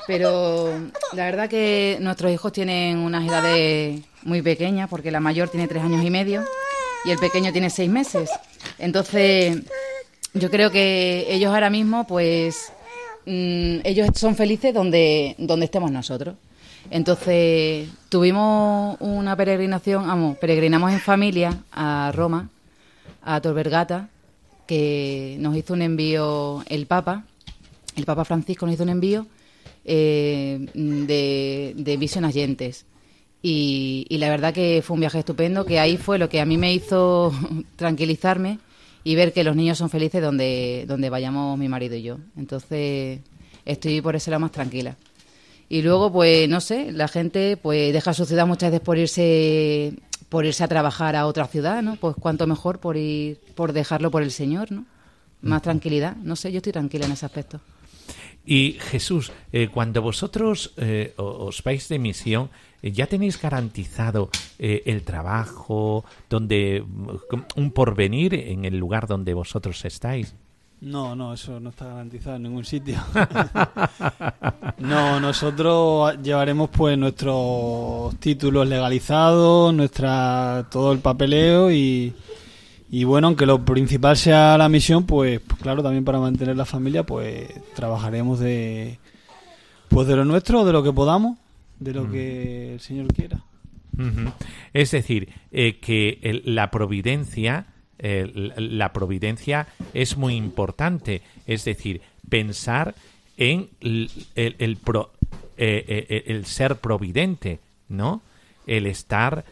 [0.07, 0.71] Pero
[1.13, 5.83] la verdad que nuestros hijos tienen unas edades muy pequeñas, porque la mayor tiene tres
[5.83, 6.43] años y medio
[7.05, 8.29] y el pequeño tiene seis meses.
[8.79, 9.61] Entonces,
[10.33, 12.71] yo creo que ellos ahora mismo, pues,
[13.25, 16.35] mm, ellos son felices donde, donde estemos nosotros.
[16.89, 22.49] Entonces, tuvimos una peregrinación, vamos, peregrinamos en familia a Roma,
[23.21, 24.09] a Tor Vergata,
[24.65, 27.25] que nos hizo un envío el Papa,
[27.95, 29.27] el Papa Francisco nos hizo un envío
[29.83, 32.85] eh, de, de Vision Agentes.
[33.43, 36.45] Y, y la verdad que fue un viaje estupendo, que ahí fue lo que a
[36.45, 37.33] mí me hizo
[37.75, 38.59] tranquilizarme
[39.03, 42.17] y ver que los niños son felices donde, donde vayamos mi marido y yo.
[42.37, 43.19] Entonces
[43.65, 44.95] estoy por ese lado más tranquila.
[45.69, 49.93] Y luego, pues, no sé, la gente pues deja su ciudad muchas veces por irse
[50.31, 51.97] por irse a trabajar a otra ciudad, ¿no?
[51.97, 54.85] Pues cuanto mejor por ir, por dejarlo por el Señor, ¿no?
[55.41, 56.15] Más tranquilidad.
[56.15, 57.59] No sé, yo estoy tranquila en ese aspecto.
[58.45, 62.49] Y Jesús, eh, cuando vosotros eh, os vais de misión,
[62.81, 67.09] ¿ya tenéis garantizado eh, el trabajo, donde mm,
[67.57, 70.35] un porvenir en el lugar donde vosotros estáis?
[70.81, 72.97] No, no, eso no está garantizado en ningún sitio.
[74.79, 82.15] no, nosotros llevaremos pues nuestros títulos legalizados, nuestra todo el papeleo y,
[82.89, 86.65] y bueno, aunque lo principal sea la misión, pues, pues claro, también para mantener la
[86.65, 88.97] familia, pues trabajaremos de
[89.87, 91.37] pues de lo nuestro, de lo que podamos,
[91.81, 92.11] de lo Mm.
[92.11, 93.43] que el Señor quiera.
[94.73, 97.65] Es decir, eh, que el- la providencia,
[97.99, 101.21] eh, la- la providencia es muy importante.
[101.45, 102.95] Es decir, pensar
[103.37, 105.11] en el, el pro-
[105.57, 108.21] eh, eh, el ser providente, ¿no?
[108.65, 109.43] El estar,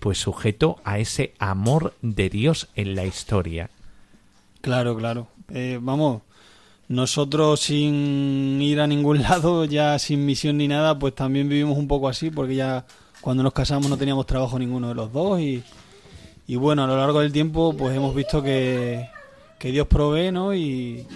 [0.00, 3.70] pues, sujeto a ese amor de Dios en la historia.
[4.60, 5.28] Claro, claro.
[5.80, 6.22] Vamos,
[6.92, 11.88] nosotros sin ir a ningún lado, ya sin misión ni nada, pues también vivimos un
[11.88, 12.84] poco así, porque ya
[13.22, 15.64] cuando nos casamos no teníamos trabajo ninguno de los dos y,
[16.46, 19.08] y bueno, a lo largo del tiempo pues hemos visto que,
[19.58, 20.54] que Dios provee, ¿no?
[20.54, 21.06] Y,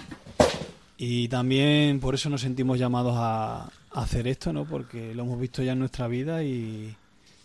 [0.97, 4.65] y también por eso nos sentimos llamados a, hacer esto, ¿no?
[4.65, 6.95] Porque lo hemos visto ya en nuestra vida y,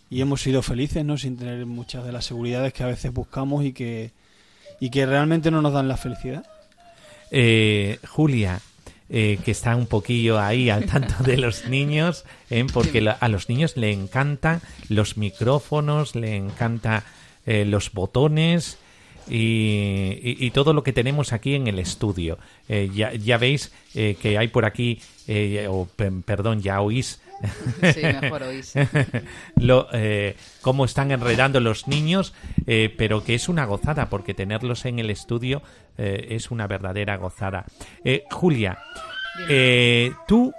[0.09, 1.17] y hemos sido felices, ¿no?
[1.17, 4.11] Sin tener muchas de las seguridades que a veces buscamos y que,
[4.79, 6.43] y que realmente no nos dan la felicidad.
[7.35, 8.61] Eh, Julia,
[9.09, 12.63] eh, que está un poquillo ahí al tanto de los niños, ¿eh?
[12.71, 17.03] porque la- a los niños le encantan los micrófonos, le encanta
[17.47, 18.77] eh, los botones
[19.27, 22.37] y, y- y todo lo que tenemos aquí en el estudio.
[22.69, 24.99] Ya, ya veis que hay por aquí,
[25.69, 27.19] o pe- perdón, ya oís
[27.93, 28.73] Sí, mejor oís.
[29.55, 32.33] lo, eh, cómo están enredando los niños,
[32.67, 35.61] eh, pero que es una gozada, porque tenerlos en el estudio
[35.97, 37.65] eh, es una verdadera gozada.
[38.31, 38.77] Julia,
[40.27, 40.53] tú,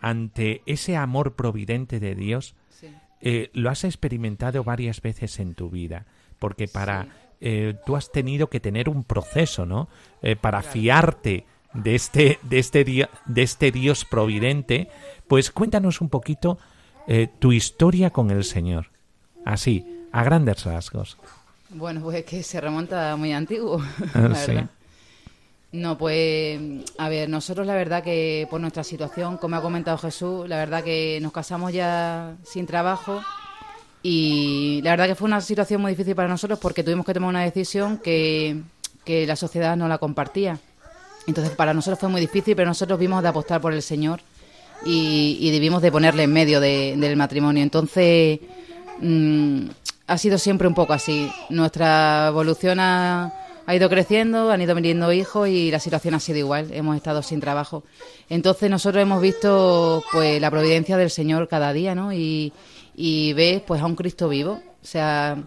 [0.00, 3.50] ante ese amor providente de Dios, Sí.
[3.52, 6.06] lo has experimentado varias veces en tu vida,
[6.38, 7.06] porque para
[7.84, 9.88] tú has tenido que tener un proceso, ¿no?
[10.40, 11.44] Para fiarte
[11.74, 14.88] de este de este di- de este Dios providente,
[15.28, 16.58] pues cuéntanos un poquito
[17.06, 18.86] eh, tu historia con el Señor,
[19.44, 21.16] así, a grandes rasgos.
[21.70, 23.82] Bueno, pues es que se remonta muy antiguo,
[24.14, 24.52] Ah, la sí.
[24.52, 24.70] verdad.
[25.72, 26.60] No, pues,
[26.98, 30.84] a ver, nosotros la verdad que por nuestra situación, como ha comentado Jesús, la verdad
[30.84, 33.20] que nos casamos ya sin trabajo
[34.02, 37.30] y la verdad que fue una situación muy difícil para nosotros porque tuvimos que tomar
[37.30, 38.60] una decisión que,
[39.04, 40.58] que la sociedad no la compartía.
[41.26, 44.20] Entonces para nosotros fue muy difícil, pero nosotros vimos de apostar por el Señor
[44.84, 47.62] y, y debimos de ponerle en medio de- del matrimonio.
[47.62, 48.40] Entonces
[49.00, 49.66] mm,
[50.06, 51.30] ha sido siempre un poco así.
[51.48, 53.32] Nuestra evolución ha,
[53.66, 56.68] ha ido creciendo, han ido viniendo hijos y la situación ha sido igual.
[56.72, 57.84] Hemos estado sin trabajo.
[58.28, 62.12] Entonces nosotros hemos visto pues la providencia del Señor cada día, ¿no?
[62.12, 62.52] Y,
[62.94, 64.60] y ves pues a un Cristo vivo.
[64.82, 65.38] O sea,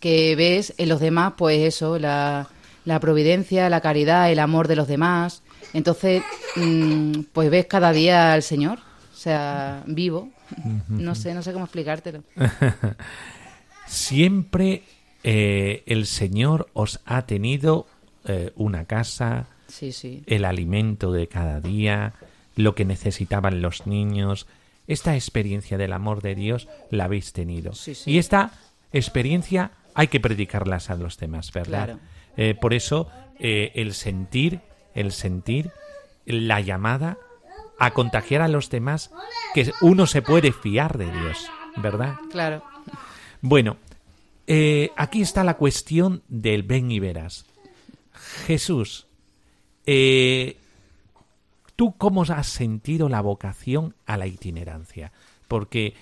[0.00, 2.48] que ves en los demás pues eso, la,
[2.88, 5.42] la providencia, la caridad, el amor de los demás.
[5.74, 6.22] Entonces,
[6.56, 10.30] mm, pues ves cada día al Señor, o sea, vivo.
[10.88, 12.22] No sé, no sé cómo explicártelo.
[13.86, 14.84] Siempre
[15.22, 17.86] eh, el Señor os ha tenido
[18.24, 20.22] eh, una casa, Sí, sí.
[20.26, 22.14] el alimento de cada día,
[22.56, 24.46] lo que necesitaban los niños.
[24.86, 27.74] Esta experiencia del amor de Dios la habéis tenido.
[27.74, 27.92] Sí.
[28.06, 28.52] Y esta
[28.94, 31.84] experiencia hay que predicarlas a los demás, ¿verdad?
[31.84, 32.00] Claro.
[32.38, 34.60] Eh, por eso eh, el sentir,
[34.94, 35.70] el sentir,
[36.24, 37.18] la llamada
[37.78, 39.10] a contagiar a los demás,
[39.54, 42.16] que uno se puede fiar de Dios, ¿verdad?
[42.30, 42.62] Claro.
[43.40, 43.76] Bueno,
[44.46, 47.44] eh, aquí está la cuestión del ven y verás.
[48.46, 49.06] Jesús,
[49.86, 50.56] eh,
[51.76, 55.12] ¿tú cómo has sentido la vocación a la itinerancia?
[55.46, 55.94] Porque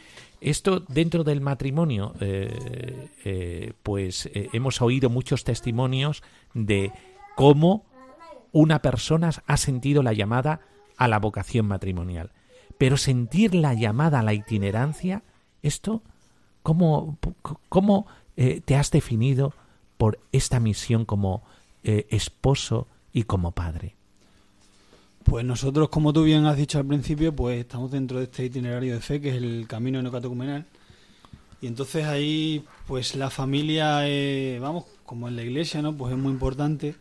[0.51, 6.23] esto dentro del matrimonio, eh, eh, pues eh, hemos oído muchos testimonios
[6.55, 6.93] de
[7.35, 7.85] cómo
[8.53, 10.61] una persona ha sentido la llamada
[10.97, 12.31] a la vocación matrimonial.
[12.79, 15.25] Pero sentir la llamada a la itinerancia,
[15.63, 16.03] esto,
[16.63, 17.19] ¿cómo,
[17.69, 19.53] cómo te has definido
[19.97, 21.43] por esta misión como
[21.83, 23.96] esposo y como padre?
[25.27, 28.95] Pues nosotros, como tú bien has dicho al principio, pues estamos dentro de este itinerario
[28.95, 30.65] de fe, que es el camino neocatecumenal.
[31.61, 34.05] Y entonces ahí, pues la familia,
[34.61, 35.97] vamos, como en la iglesia, ¿no?
[35.97, 36.95] Pues es muy importante.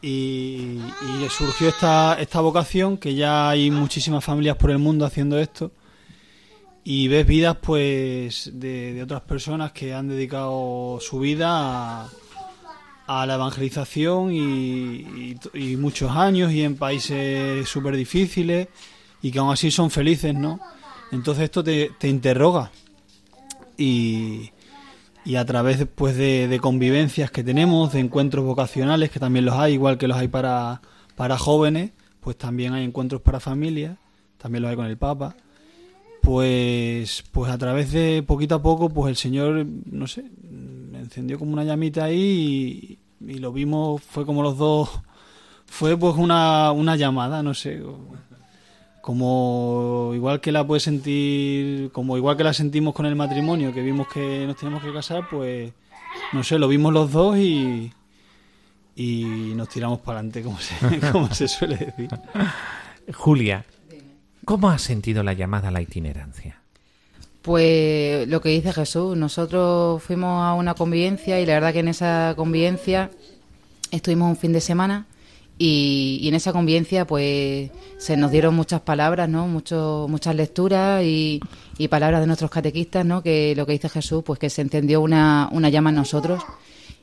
[0.00, 5.38] Y, y surgió esta, esta vocación, que ya hay muchísimas familias por el mundo haciendo
[5.38, 5.70] esto.
[6.82, 12.08] Y ves vidas, pues, de, de otras personas que han dedicado su vida a,
[13.08, 15.34] a la evangelización y,
[15.78, 18.68] muchos años y en países súper difíciles
[19.22, 20.60] y que aún así son felices, ¿no?
[21.10, 22.70] Entonces esto te, te interroga
[23.78, 24.50] y,
[25.24, 29.54] y a través pues, de, de convivencias que tenemos, de encuentros vocacionales, que también los
[29.54, 30.82] hay, igual que los hay para,
[31.16, 33.96] para jóvenes, pues también hay encuentros para familias,
[34.36, 35.34] también los hay con el Papa.
[36.20, 40.24] Pues, pues a través de poquito a poco, pues el Señor, no sé,
[40.92, 45.00] encendió como una llamita ahí y lo vimos, fue como los dos,
[45.66, 47.82] fue pues una, una llamada, no sé,
[49.00, 53.82] como igual que la puede sentir, como igual que la sentimos con el matrimonio, que
[53.82, 55.72] vimos que nos teníamos que casar, pues
[56.32, 57.92] no sé, lo vimos los dos y,
[58.96, 62.10] y nos tiramos para adelante, como se, como se suele decir.
[63.14, 63.64] Julia,
[64.44, 66.60] ¿cómo has sentido la llamada a la itinerancia?
[67.42, 71.88] Pues lo que dice Jesús, nosotros fuimos a una convivencia y la verdad que en
[71.88, 73.10] esa convivencia
[73.90, 75.06] estuvimos un fin de semana
[75.56, 79.46] y, en esa convivencia pues se nos dieron muchas palabras, ¿no?
[79.48, 81.40] Mucho, muchas lecturas y,
[81.88, 83.22] palabras de nuestros catequistas, ¿no?
[83.22, 86.42] Que lo que dice Jesús, pues que se encendió una, una llama en nosotros.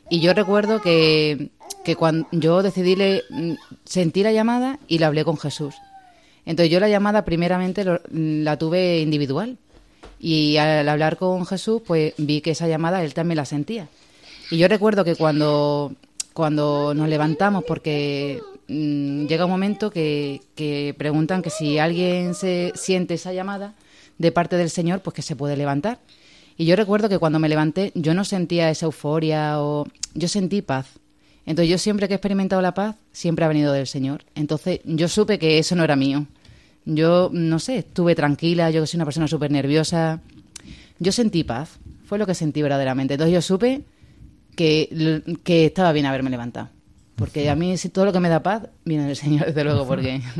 [0.09, 1.49] Y yo recuerdo que,
[1.83, 3.23] que cuando yo decidí, le,
[3.85, 5.75] sentí la llamada y la hablé con Jesús.
[6.45, 9.57] Entonces yo la llamada primeramente lo- la tuve individual
[10.19, 13.87] y al hablar con Jesús pues vi que esa llamada él también la sentía.
[14.51, 15.93] Y yo recuerdo que cuando,
[16.33, 22.71] cuando nos levantamos, porque mm, llega un momento que, que preguntan que si alguien se
[22.75, 23.73] siente esa llamada
[24.17, 25.99] de parte del Señor, pues que se puede levantar.
[26.57, 30.61] Y yo recuerdo que cuando me levanté yo no sentía esa euforia o yo sentí
[30.61, 30.87] paz.
[31.45, 34.23] Entonces yo siempre que he experimentado la paz, siempre ha venido del Señor.
[34.35, 36.25] Entonces yo supe que eso no era mío.
[36.85, 40.21] Yo, no sé, estuve tranquila, yo que soy una persona súper nerviosa.
[40.99, 43.15] Yo sentí paz, fue lo que sentí verdaderamente.
[43.15, 43.83] Entonces yo supe
[44.55, 46.69] que, que estaba bien haberme levantado.
[47.15, 49.87] Porque a mí si todo lo que me da paz viene del Señor, desde luego,
[49.87, 50.21] porque...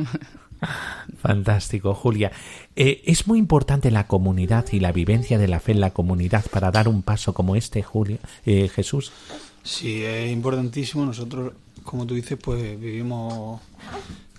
[1.18, 2.32] Fantástico, Julia.
[2.76, 6.46] Eh, es muy importante la comunidad y la vivencia de la fe en la comunidad
[6.50, 9.12] para dar un paso como este, Julia, eh, Jesús.
[9.64, 11.06] Sí, es importantísimo.
[11.06, 13.62] Nosotros, como tú dices, pues vivimos,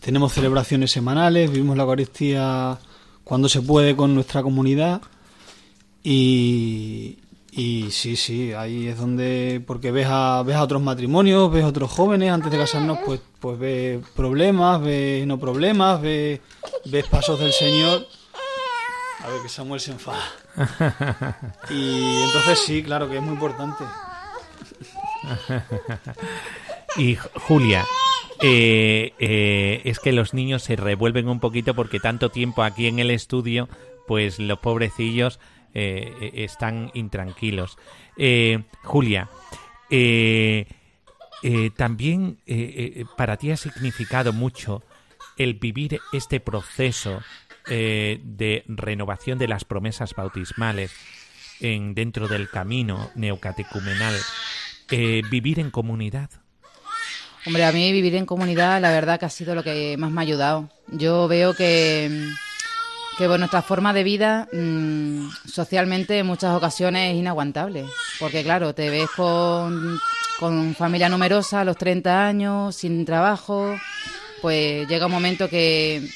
[0.06, 2.78] tenemos celebraciones semanales, vivimos la Eucaristía
[3.24, 5.02] cuando se puede con nuestra comunidad
[6.04, 7.18] y,
[7.50, 11.66] y sí, sí, ahí es donde, porque ves a, ves a otros matrimonios, ves a
[11.66, 16.38] otros jóvenes, antes de casarnos, pues, pues ves problemas, ves no problemas, ves,
[16.84, 18.06] ves pasos del Señor.
[19.24, 20.22] A ver, que Samuel se enfada.
[21.68, 23.82] Y entonces sí, claro que es muy importante.
[26.98, 27.14] Y
[27.46, 27.84] Julia,
[28.42, 32.98] eh, eh, es que los niños se revuelven un poquito porque tanto tiempo aquí en
[32.98, 33.68] el estudio,
[34.06, 35.40] pues los pobrecillos
[35.74, 37.78] eh, están intranquilos.
[38.82, 39.28] Julia,
[41.76, 42.38] también
[43.16, 44.82] para ti ha significado mucho
[45.36, 47.20] el vivir este proceso
[47.66, 50.94] de renovación de las promesas bautismales
[51.60, 54.14] en, dentro del camino neocatecumenal,
[55.30, 56.30] vivir en comunidad.
[57.46, 60.20] Hombre, a mí vivir en comunidad, la verdad que ha sido lo que más me
[60.20, 60.68] ha ayudado.
[60.88, 62.28] Yo veo que,
[63.18, 67.86] que nuestra forma de vida mm, socialmente en muchas ocasiones es inaguantable.
[68.18, 69.98] Porque claro, te ves con,
[70.40, 73.76] con familia numerosa a los 30 años, sin trabajo,
[74.42, 76.08] pues llega un momento que,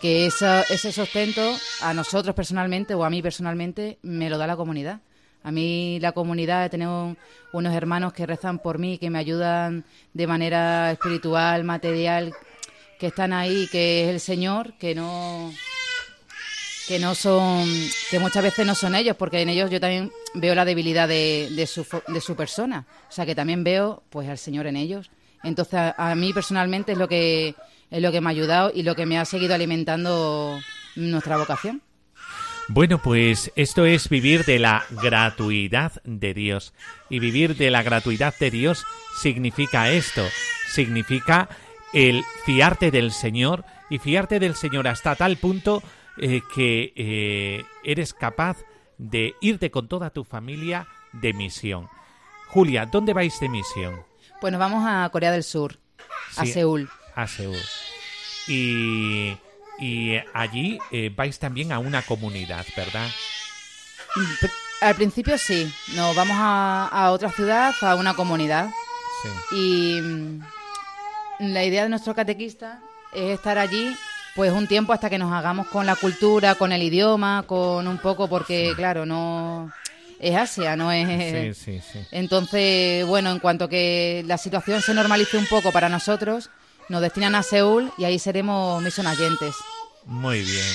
[0.00, 4.56] que esa- ese sostento a nosotros personalmente o a mí personalmente me lo da la
[4.56, 4.98] comunidad.
[5.44, 7.16] A mí la comunidad, un-
[7.52, 9.84] unos hermanos que rezan por mí, que me ayudan
[10.14, 12.32] de manera espiritual, material,
[12.98, 15.52] que están ahí, que es el Señor, que no
[16.88, 17.64] que no son
[18.10, 21.48] que muchas veces no son ellos porque en ellos yo también veo la debilidad de,
[21.54, 22.86] de su de su persona.
[23.08, 25.10] O sea que también veo pues al Señor en ellos.
[25.44, 27.54] Entonces a, a mí personalmente es lo que
[27.90, 30.58] es lo que me ha ayudado y lo que me ha seguido alimentando
[30.96, 31.82] nuestra vocación
[32.68, 36.72] Bueno, pues esto es vivir de la gratuidad de Dios.
[37.10, 38.84] Y vivir de la gratuidad de Dios
[39.20, 40.22] significa esto,
[40.68, 41.48] significa
[41.92, 45.82] el fiarte del Señor y fiarte del Señor hasta tal punto
[46.18, 48.58] eh, que eh, eres capaz
[48.96, 51.88] de irte con toda tu familia de misión.
[52.48, 54.12] Julia, ¿dónde vais de misión?
[54.42, 55.78] pues nos vamos a Corea del Sur
[56.36, 56.44] a.
[56.44, 57.56] Seúl A Seúl.
[58.48, 59.36] Y,
[59.78, 63.08] y allí eh, vais también a una comunidad, ¿verdad?
[64.40, 64.50] Pr-
[64.82, 68.68] al principio sí nos vamos a, a otra ciudad a una comunidad
[69.22, 69.56] Sí.
[69.56, 70.42] Y mm,
[71.52, 72.80] la idea de nuestro catequista
[73.12, 73.96] es estar allí
[74.34, 77.98] pues un tiempo hasta que nos hagamos con la cultura, con el idioma, con un
[77.98, 79.70] poco, porque claro, no
[80.18, 81.54] es Asia, no es...
[81.54, 82.04] Sí, sí, sí.
[82.10, 86.50] Entonces, bueno, en cuanto que la situación se normalice un poco para nosotros,
[86.92, 89.56] nos destinan a Seúl y ahí seremos misionayentes.
[90.04, 90.74] Muy bien.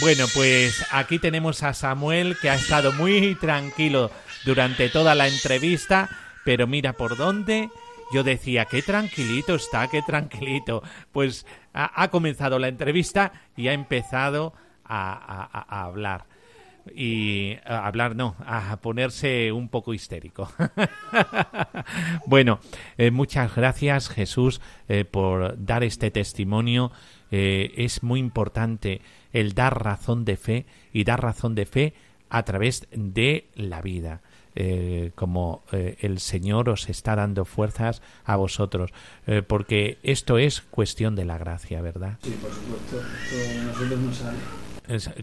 [0.00, 4.12] Bueno, pues aquí tenemos a Samuel que ha estado muy tranquilo
[4.44, 6.08] durante toda la entrevista,
[6.44, 7.70] pero mira por dónde.
[8.12, 10.84] Yo decía, qué tranquilito está, qué tranquilito.
[11.10, 11.44] Pues
[11.74, 14.54] ha, comenzado la entrevista y ha empezado
[14.84, 16.27] a hablar.
[16.94, 20.50] Y hablar no, a ponerse un poco histérico.
[22.26, 22.60] bueno,
[22.96, 26.92] eh, muchas gracias Jesús eh, por dar este testimonio.
[27.30, 29.00] Eh, es muy importante
[29.32, 31.94] el dar razón de fe y dar razón de fe
[32.30, 34.22] a través de la vida.
[35.14, 38.90] Como el Señor os está dando fuerzas a vosotros,
[39.46, 42.18] porque esto es cuestión de la gracia, ¿verdad?
[42.24, 43.00] Sí, por supuesto.
[43.66, 44.38] Nosotros nos sale.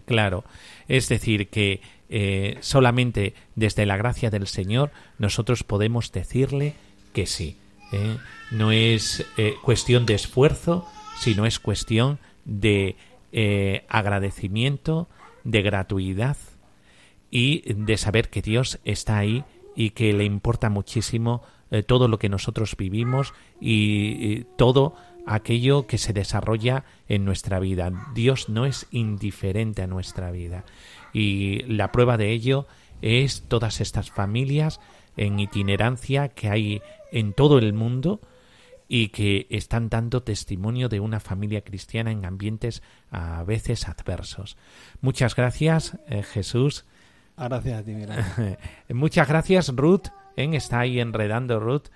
[0.04, 0.44] Claro,
[0.88, 6.74] es decir, que eh, solamente desde la gracia del Señor nosotros podemos decirle
[7.12, 7.56] que sí.
[7.92, 8.16] ¿eh?
[8.52, 10.86] No es eh, cuestión de esfuerzo,
[11.18, 12.96] sino es cuestión de
[13.88, 15.08] agradecimiento,
[15.44, 16.38] de gratuidad
[17.30, 19.44] y de saber que Dios está ahí
[19.74, 21.42] y que le importa muchísimo
[21.86, 24.94] todo lo que nosotros vivimos y todo
[25.26, 27.90] aquello que se desarrolla en nuestra vida.
[28.14, 30.64] Dios no es indiferente a nuestra vida.
[31.12, 32.66] Y la prueba de ello
[33.02, 34.80] es todas estas familias
[35.16, 38.20] en itinerancia que hay en todo el mundo
[38.88, 44.56] y que están dando testimonio de una familia cristiana en ambientes a veces adversos.
[45.00, 46.84] Muchas gracias, eh, Jesús.
[47.36, 47.94] Gracias a ti.
[48.94, 50.06] Muchas gracias, Ruth.
[50.36, 50.48] ¿eh?
[50.52, 51.88] Está ahí enredando Ruth.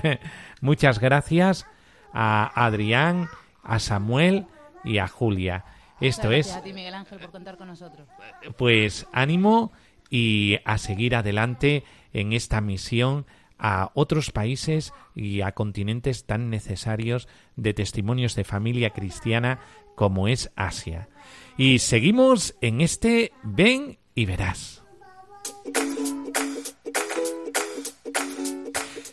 [0.60, 1.66] Muchas gracias
[2.12, 3.28] a Adrián,
[3.62, 4.46] a Samuel
[4.84, 5.64] y a Julia.
[6.00, 8.08] Esto es, a ti, Miguel Ángel, por contar con nosotros.
[8.56, 9.72] pues, ánimo
[10.10, 13.24] y a seguir adelante en esta misión
[13.58, 19.60] a otros países y a continentes tan necesarios de testimonios de familia cristiana
[19.94, 21.08] como es Asia.
[21.56, 24.82] Y seguimos en este Ven y verás.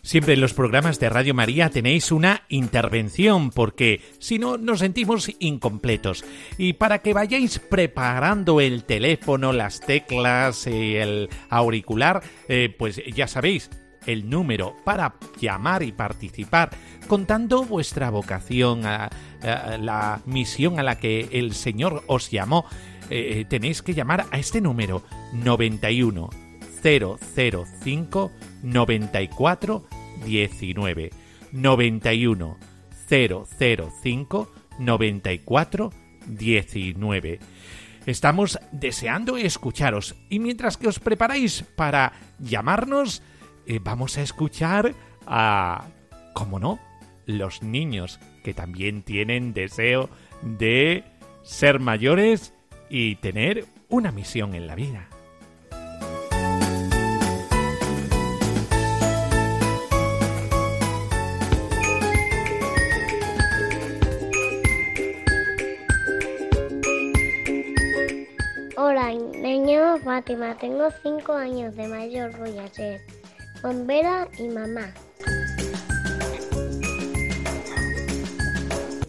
[0.09, 5.29] Siempre en los programas de Radio María tenéis una intervención porque si no nos sentimos
[5.37, 6.25] incompletos.
[6.57, 13.27] Y para que vayáis preparando el teléfono, las teclas, y el auricular, eh, pues ya
[13.27, 13.69] sabéis,
[14.07, 16.71] el número para llamar y participar,
[17.07, 19.11] contando vuestra vocación, a,
[19.43, 22.65] a la misión a la que el Señor os llamó.
[23.11, 25.03] Eh, tenéis que llamar a este número
[25.33, 26.31] 91
[26.81, 28.31] 005
[28.63, 29.98] 94
[30.29, 31.09] 19
[31.51, 32.57] 91
[33.09, 35.91] 005 94
[36.27, 37.39] 19
[38.05, 40.15] Estamos deseando escucharos.
[40.29, 43.21] Y mientras que os preparáis para llamarnos,
[43.67, 44.95] eh, vamos a escuchar
[45.27, 45.85] a,
[46.33, 46.79] como no,
[47.27, 50.09] los niños que también tienen deseo
[50.41, 51.03] de
[51.43, 52.53] ser mayores
[52.89, 55.07] y tener una misión en la vida.
[69.17, 73.01] Me llamo Fátima, tengo 5 años de mayor, voy a ser
[73.63, 74.93] bombera y mamá.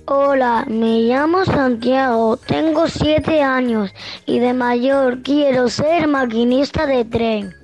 [0.06, 3.90] Hola, me llamo Santiago, tengo 7 años
[4.24, 7.54] y de mayor quiero ser maquinista de tren.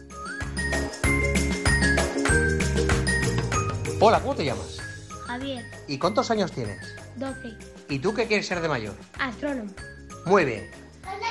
[3.99, 4.77] Hola, ¿cómo te llamas?
[5.27, 6.77] Javier, ¿Y cuántos años tienes?
[7.17, 7.57] 12,
[7.89, 8.95] ¿Y tú qué quieres ser de mayor?
[9.19, 9.71] astrónomo.
[10.27, 10.71] Muy bien.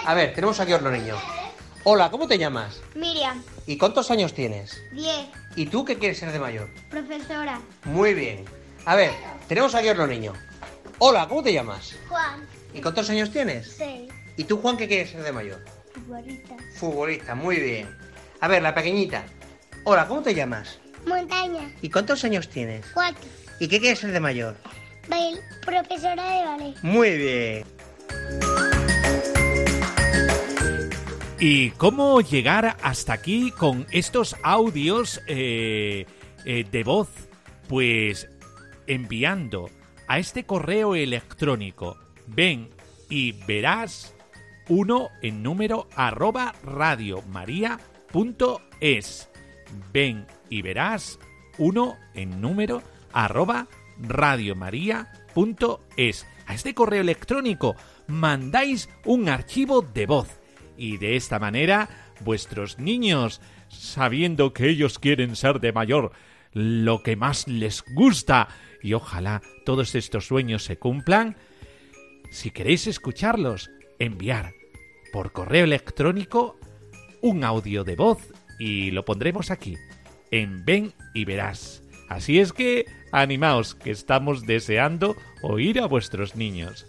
[0.05, 1.15] A ver, tenemos aquí otro niño.
[1.83, 2.81] Hola, ¿cómo te llamas?
[2.95, 4.81] Miriam, ¿Y cuántos años tienes?
[4.91, 6.69] 10, ¿Y tú qué quieres ser de mayor?
[6.89, 7.59] profesora.
[7.83, 8.45] Muy bien.
[8.85, 9.11] A ver,
[9.47, 10.33] tenemos aquí otro niño.
[10.99, 11.95] Hola, ¿cómo te llamas?
[12.09, 13.73] Juan, ¿Y cuántos años tienes?
[13.77, 15.63] 6, ¿Y tú, Juan, qué quieres ser de mayor?
[15.93, 16.55] futbolista.
[16.75, 17.95] Futbolista, muy bien.
[18.41, 19.23] A ver, la pequeñita.
[19.85, 20.79] Hola, ¿cómo te llamas?
[21.05, 22.85] Montaña, ¿Y cuántos años tienes?
[22.93, 23.15] 4,
[23.59, 24.55] ¿Y qué quieres ser de mayor?
[25.65, 26.75] profesora de ballet.
[26.83, 28.54] Muy bien.
[31.39, 36.07] ¿Y cómo llegar hasta aquí con estos audios eh,
[36.45, 37.09] eh, de voz?
[37.67, 38.29] Pues
[38.87, 39.69] enviando
[40.07, 41.97] a este correo electrónico.
[42.27, 42.69] Ven
[43.09, 44.15] y verás
[44.69, 49.29] uno en número arroba radiomaria.es
[49.91, 51.19] ven y verás
[51.57, 52.83] uno en número
[53.13, 53.67] arroba
[53.99, 57.75] radiomaria.es a este correo electrónico
[58.07, 60.27] mandáis un archivo de voz
[60.77, 61.89] y de esta manera
[62.21, 66.11] vuestros niños, sabiendo que ellos quieren ser de mayor
[66.53, 68.47] lo que más les gusta
[68.81, 71.35] y ojalá todos estos sueños se cumplan,
[72.31, 73.69] si queréis escucharlos,
[73.99, 74.53] enviar
[75.11, 76.57] por correo electrónico
[77.21, 79.75] un audio de voz y lo pondremos aquí,
[80.31, 81.83] en Ven y Verás.
[82.07, 86.85] Así es que animaos, que estamos deseando oír a vuestros niños.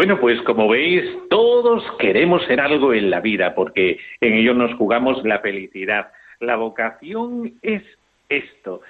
[0.00, 4.72] Bueno, pues como veis, todos queremos ser algo en la vida porque en ello nos
[4.76, 6.08] jugamos la felicidad.
[6.40, 7.82] La vocación es
[8.30, 8.80] esto,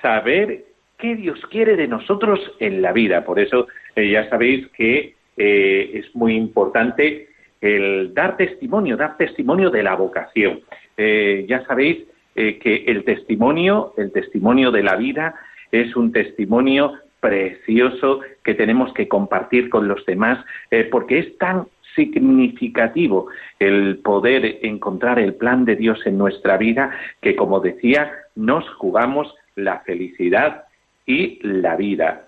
[0.00, 0.64] saber
[0.96, 3.22] qué Dios quiere de nosotros en la vida.
[3.26, 7.28] Por eso eh, ya sabéis que eh, es muy importante
[7.60, 10.60] el dar testimonio, dar testimonio de la vocación.
[10.96, 11.98] Eh, ya sabéis
[12.34, 15.34] eh, que el testimonio, el testimonio de la vida,
[15.70, 21.66] es un testimonio precioso que tenemos que compartir con los demás, eh, porque es tan
[21.94, 26.90] significativo el poder encontrar el plan de Dios en nuestra vida
[27.22, 30.64] que, como decía, nos jugamos la felicidad
[31.06, 32.26] y la vida.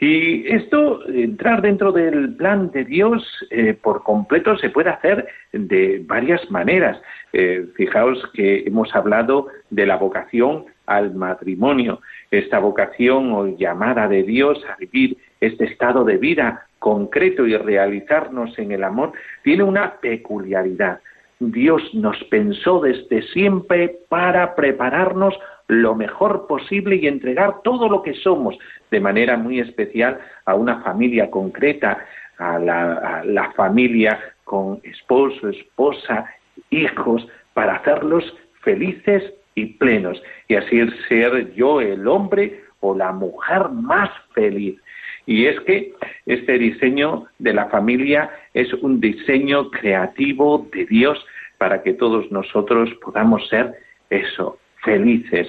[0.00, 6.02] Y esto, entrar dentro del plan de Dios eh, por completo, se puede hacer de
[6.06, 7.00] varias maneras.
[7.32, 12.00] Eh, fijaos que hemos hablado de la vocación al matrimonio,
[12.32, 18.58] esta vocación o llamada de Dios a vivir este estado de vida concreto y realizarnos
[18.58, 19.12] en el amor,
[19.44, 20.98] tiene una peculiaridad.
[21.38, 25.38] Dios nos pensó desde siempre para prepararnos
[25.68, 28.58] lo mejor posible y entregar todo lo que somos,
[28.90, 32.04] de manera muy especial a una familia concreta,
[32.36, 36.26] a la, familia con esposo, esposa,
[36.70, 38.24] hijos, para hacerlos
[38.62, 39.22] felices
[39.54, 44.80] y plenos, y así ser yo el hombre o la mujer más feliz.
[45.26, 45.92] Y es que
[46.26, 51.24] este diseño de la familia es un diseño creativo de Dios
[51.58, 53.74] para que todos nosotros podamos ser
[54.08, 55.46] eso, felices.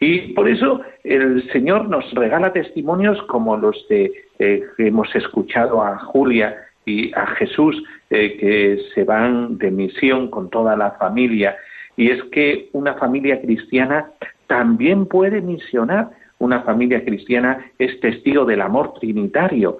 [0.00, 5.82] Y por eso el Señor nos regala testimonios como los de eh, que hemos escuchado
[5.82, 11.56] a Julia y a Jesús, eh, que se van de misión con toda la familia.
[12.00, 14.06] Y es que una familia cristiana
[14.46, 16.08] también puede misionar.
[16.38, 19.76] Una familia cristiana es testigo del amor trinitario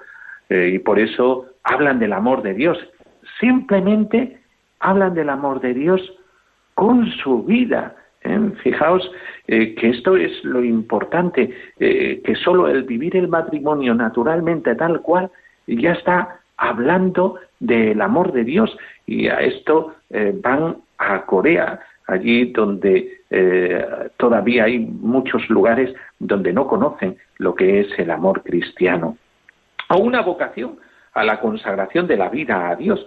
[0.50, 2.76] eh, y por eso hablan del amor de Dios.
[3.40, 4.38] Simplemente
[4.80, 6.12] hablan del amor de Dios
[6.74, 7.96] con su vida.
[8.22, 8.50] ¿eh?
[8.62, 9.10] Fijaos
[9.46, 15.30] eh, que esto es lo importante, que solo el vivir el matrimonio naturalmente tal cual
[15.66, 19.94] ya está hablando del amor de Dios y a esto
[20.42, 21.80] van a Corea
[22.10, 23.86] allí donde eh,
[24.16, 29.16] todavía hay muchos lugares donde no conocen lo que es el amor cristiano.
[29.88, 30.78] A una vocación
[31.14, 33.06] a la consagración de la vida a Dios.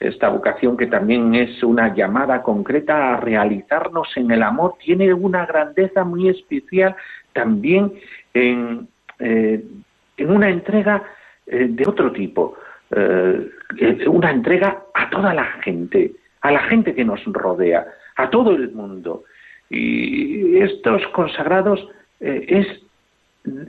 [0.00, 5.46] Esta vocación que también es una llamada concreta a realizarnos en el amor tiene una
[5.46, 6.94] grandeza muy especial
[7.32, 7.94] también
[8.34, 8.88] en,
[9.18, 9.64] eh,
[10.16, 11.02] en una entrega
[11.46, 12.56] eh, de otro tipo,
[14.06, 17.86] una entrega a toda la gente, a la gente que nos rodea
[18.16, 19.24] a todo el mundo.
[19.70, 21.80] Y estos consagrados
[22.20, 22.66] eh, es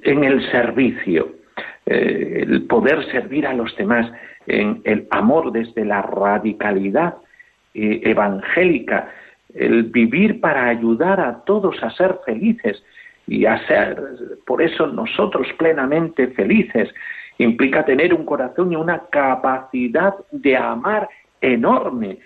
[0.04, 1.34] en el servicio,
[1.86, 4.12] eh, el poder servir a los demás,
[4.48, 7.16] en el amor desde la radicalidad
[7.74, 9.10] eh, evangélica,
[9.54, 12.84] el vivir para ayudar a todos a ser felices
[13.28, 14.02] y a ser,
[14.46, 16.90] por eso nosotros plenamente felices,
[17.38, 21.10] implica tener un corazón y una capacidad de amar
[21.42, 22.20] enorme,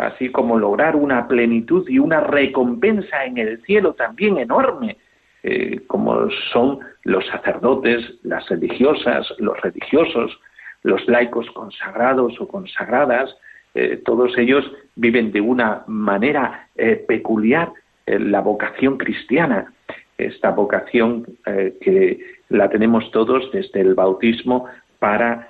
[0.00, 4.96] así como lograr una plenitud y una recompensa en el cielo también enorme,
[5.42, 10.38] eh, como son los sacerdotes, las religiosas, los religiosos,
[10.82, 13.36] los laicos consagrados o consagradas,
[13.74, 14.64] eh, todos ellos
[14.96, 17.70] viven de una manera eh, peculiar
[18.06, 19.72] la vocación cristiana,
[20.18, 24.66] esta vocación que la tenemos todos desde el bautismo
[24.98, 25.48] para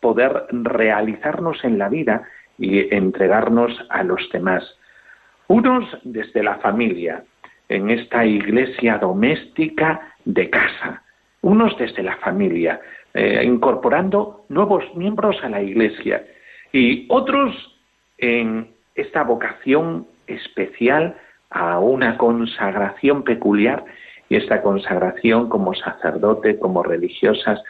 [0.00, 2.22] poder realizarnos en la vida
[2.58, 4.64] y entregarnos a los demás.
[5.48, 7.24] Unos desde la familia,
[7.68, 11.02] en esta iglesia doméstica de casa,
[11.42, 12.80] unos desde la familia,
[13.12, 16.24] eh, incorporando nuevos miembros a la iglesia,
[16.72, 17.54] y otros
[18.18, 21.16] en esta vocación especial
[21.50, 23.84] a una consagración peculiar,
[24.28, 27.62] y esta consagración como sacerdote, como religiosas,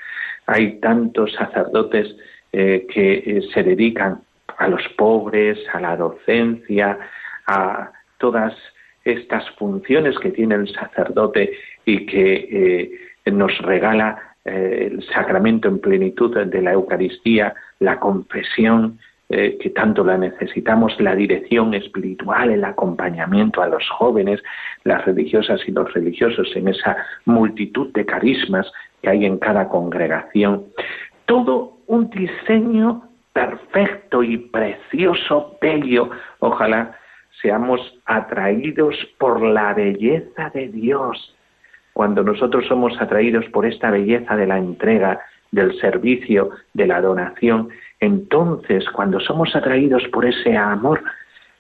[0.47, 2.17] hay tantos sacerdotes
[2.53, 4.21] eh, que eh, se dedican
[4.59, 6.99] a los pobres, a la docencia,
[7.47, 8.55] a todas
[9.05, 11.53] estas funciones que tiene el sacerdote
[11.85, 12.89] y que
[13.25, 18.99] eh, nos regala eh, el sacramento en plenitud de la Eucaristía, la confesión,
[19.31, 24.43] eh, que tanto la necesitamos, la dirección espiritual, el acompañamiento a los jóvenes,
[24.85, 30.65] las religiosas y los religiosos en esa multitud de carismas que hay en cada congregación.
[31.25, 36.09] Todo un diseño perfecto y precioso, bello.
[36.39, 36.97] Ojalá
[37.43, 41.37] seamos atraídos por la belleza de Dios.
[41.93, 45.21] Cuando nosotros somos atraídos por esta belleza de la entrega,
[45.51, 47.69] del servicio, de la donación,
[48.01, 51.03] entonces cuando somos atraídos por ese amor,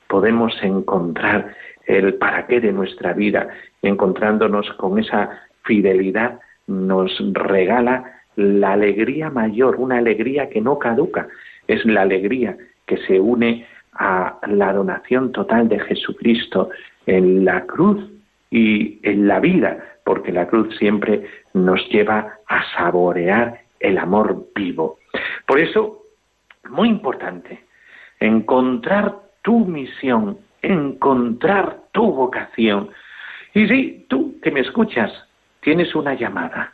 [0.09, 1.55] podemos encontrar
[1.87, 3.49] el para qué de nuestra vida,
[3.83, 8.05] encontrándonos con esa fidelidad, nos regala
[8.37, 11.29] la alegría mayor, una alegría que no caduca,
[11.69, 12.57] es la alegría
[12.87, 16.71] que se une a la donación total de Jesucristo
[17.07, 18.11] en la cruz
[18.51, 24.99] y en la vida, porque la cruz siempre nos lleva a saborear el amor vivo.
[25.47, 26.03] Por eso,
[26.69, 27.65] muy importante,
[28.21, 32.91] encontrar tu misión, encontrar tu vocación.
[33.55, 35.13] Y si tú que me escuchas
[35.61, 36.73] tienes una llamada,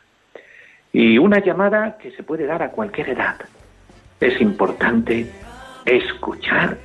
[0.92, 3.36] y una llamada que se puede dar a cualquier edad,
[4.20, 5.30] es importante
[5.84, 6.76] escuchar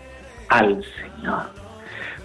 [0.49, 1.43] al Señor.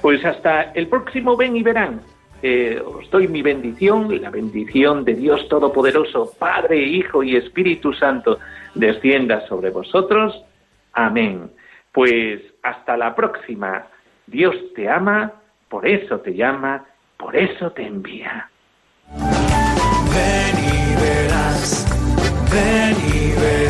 [0.00, 2.00] Pues hasta el próximo ven y verán.
[2.42, 8.38] eh, os doy mi bendición, la bendición de Dios Todopoderoso, Padre, Hijo y Espíritu Santo,
[8.74, 10.42] descienda sobre vosotros.
[10.94, 11.50] Amén.
[11.92, 13.86] Pues hasta la próxima.
[14.26, 15.32] Dios te ama,
[15.68, 16.86] por eso te llama,
[17.18, 18.48] por eso te envía.
[20.14, 21.86] Ven y verás,
[22.50, 23.69] ven y verás.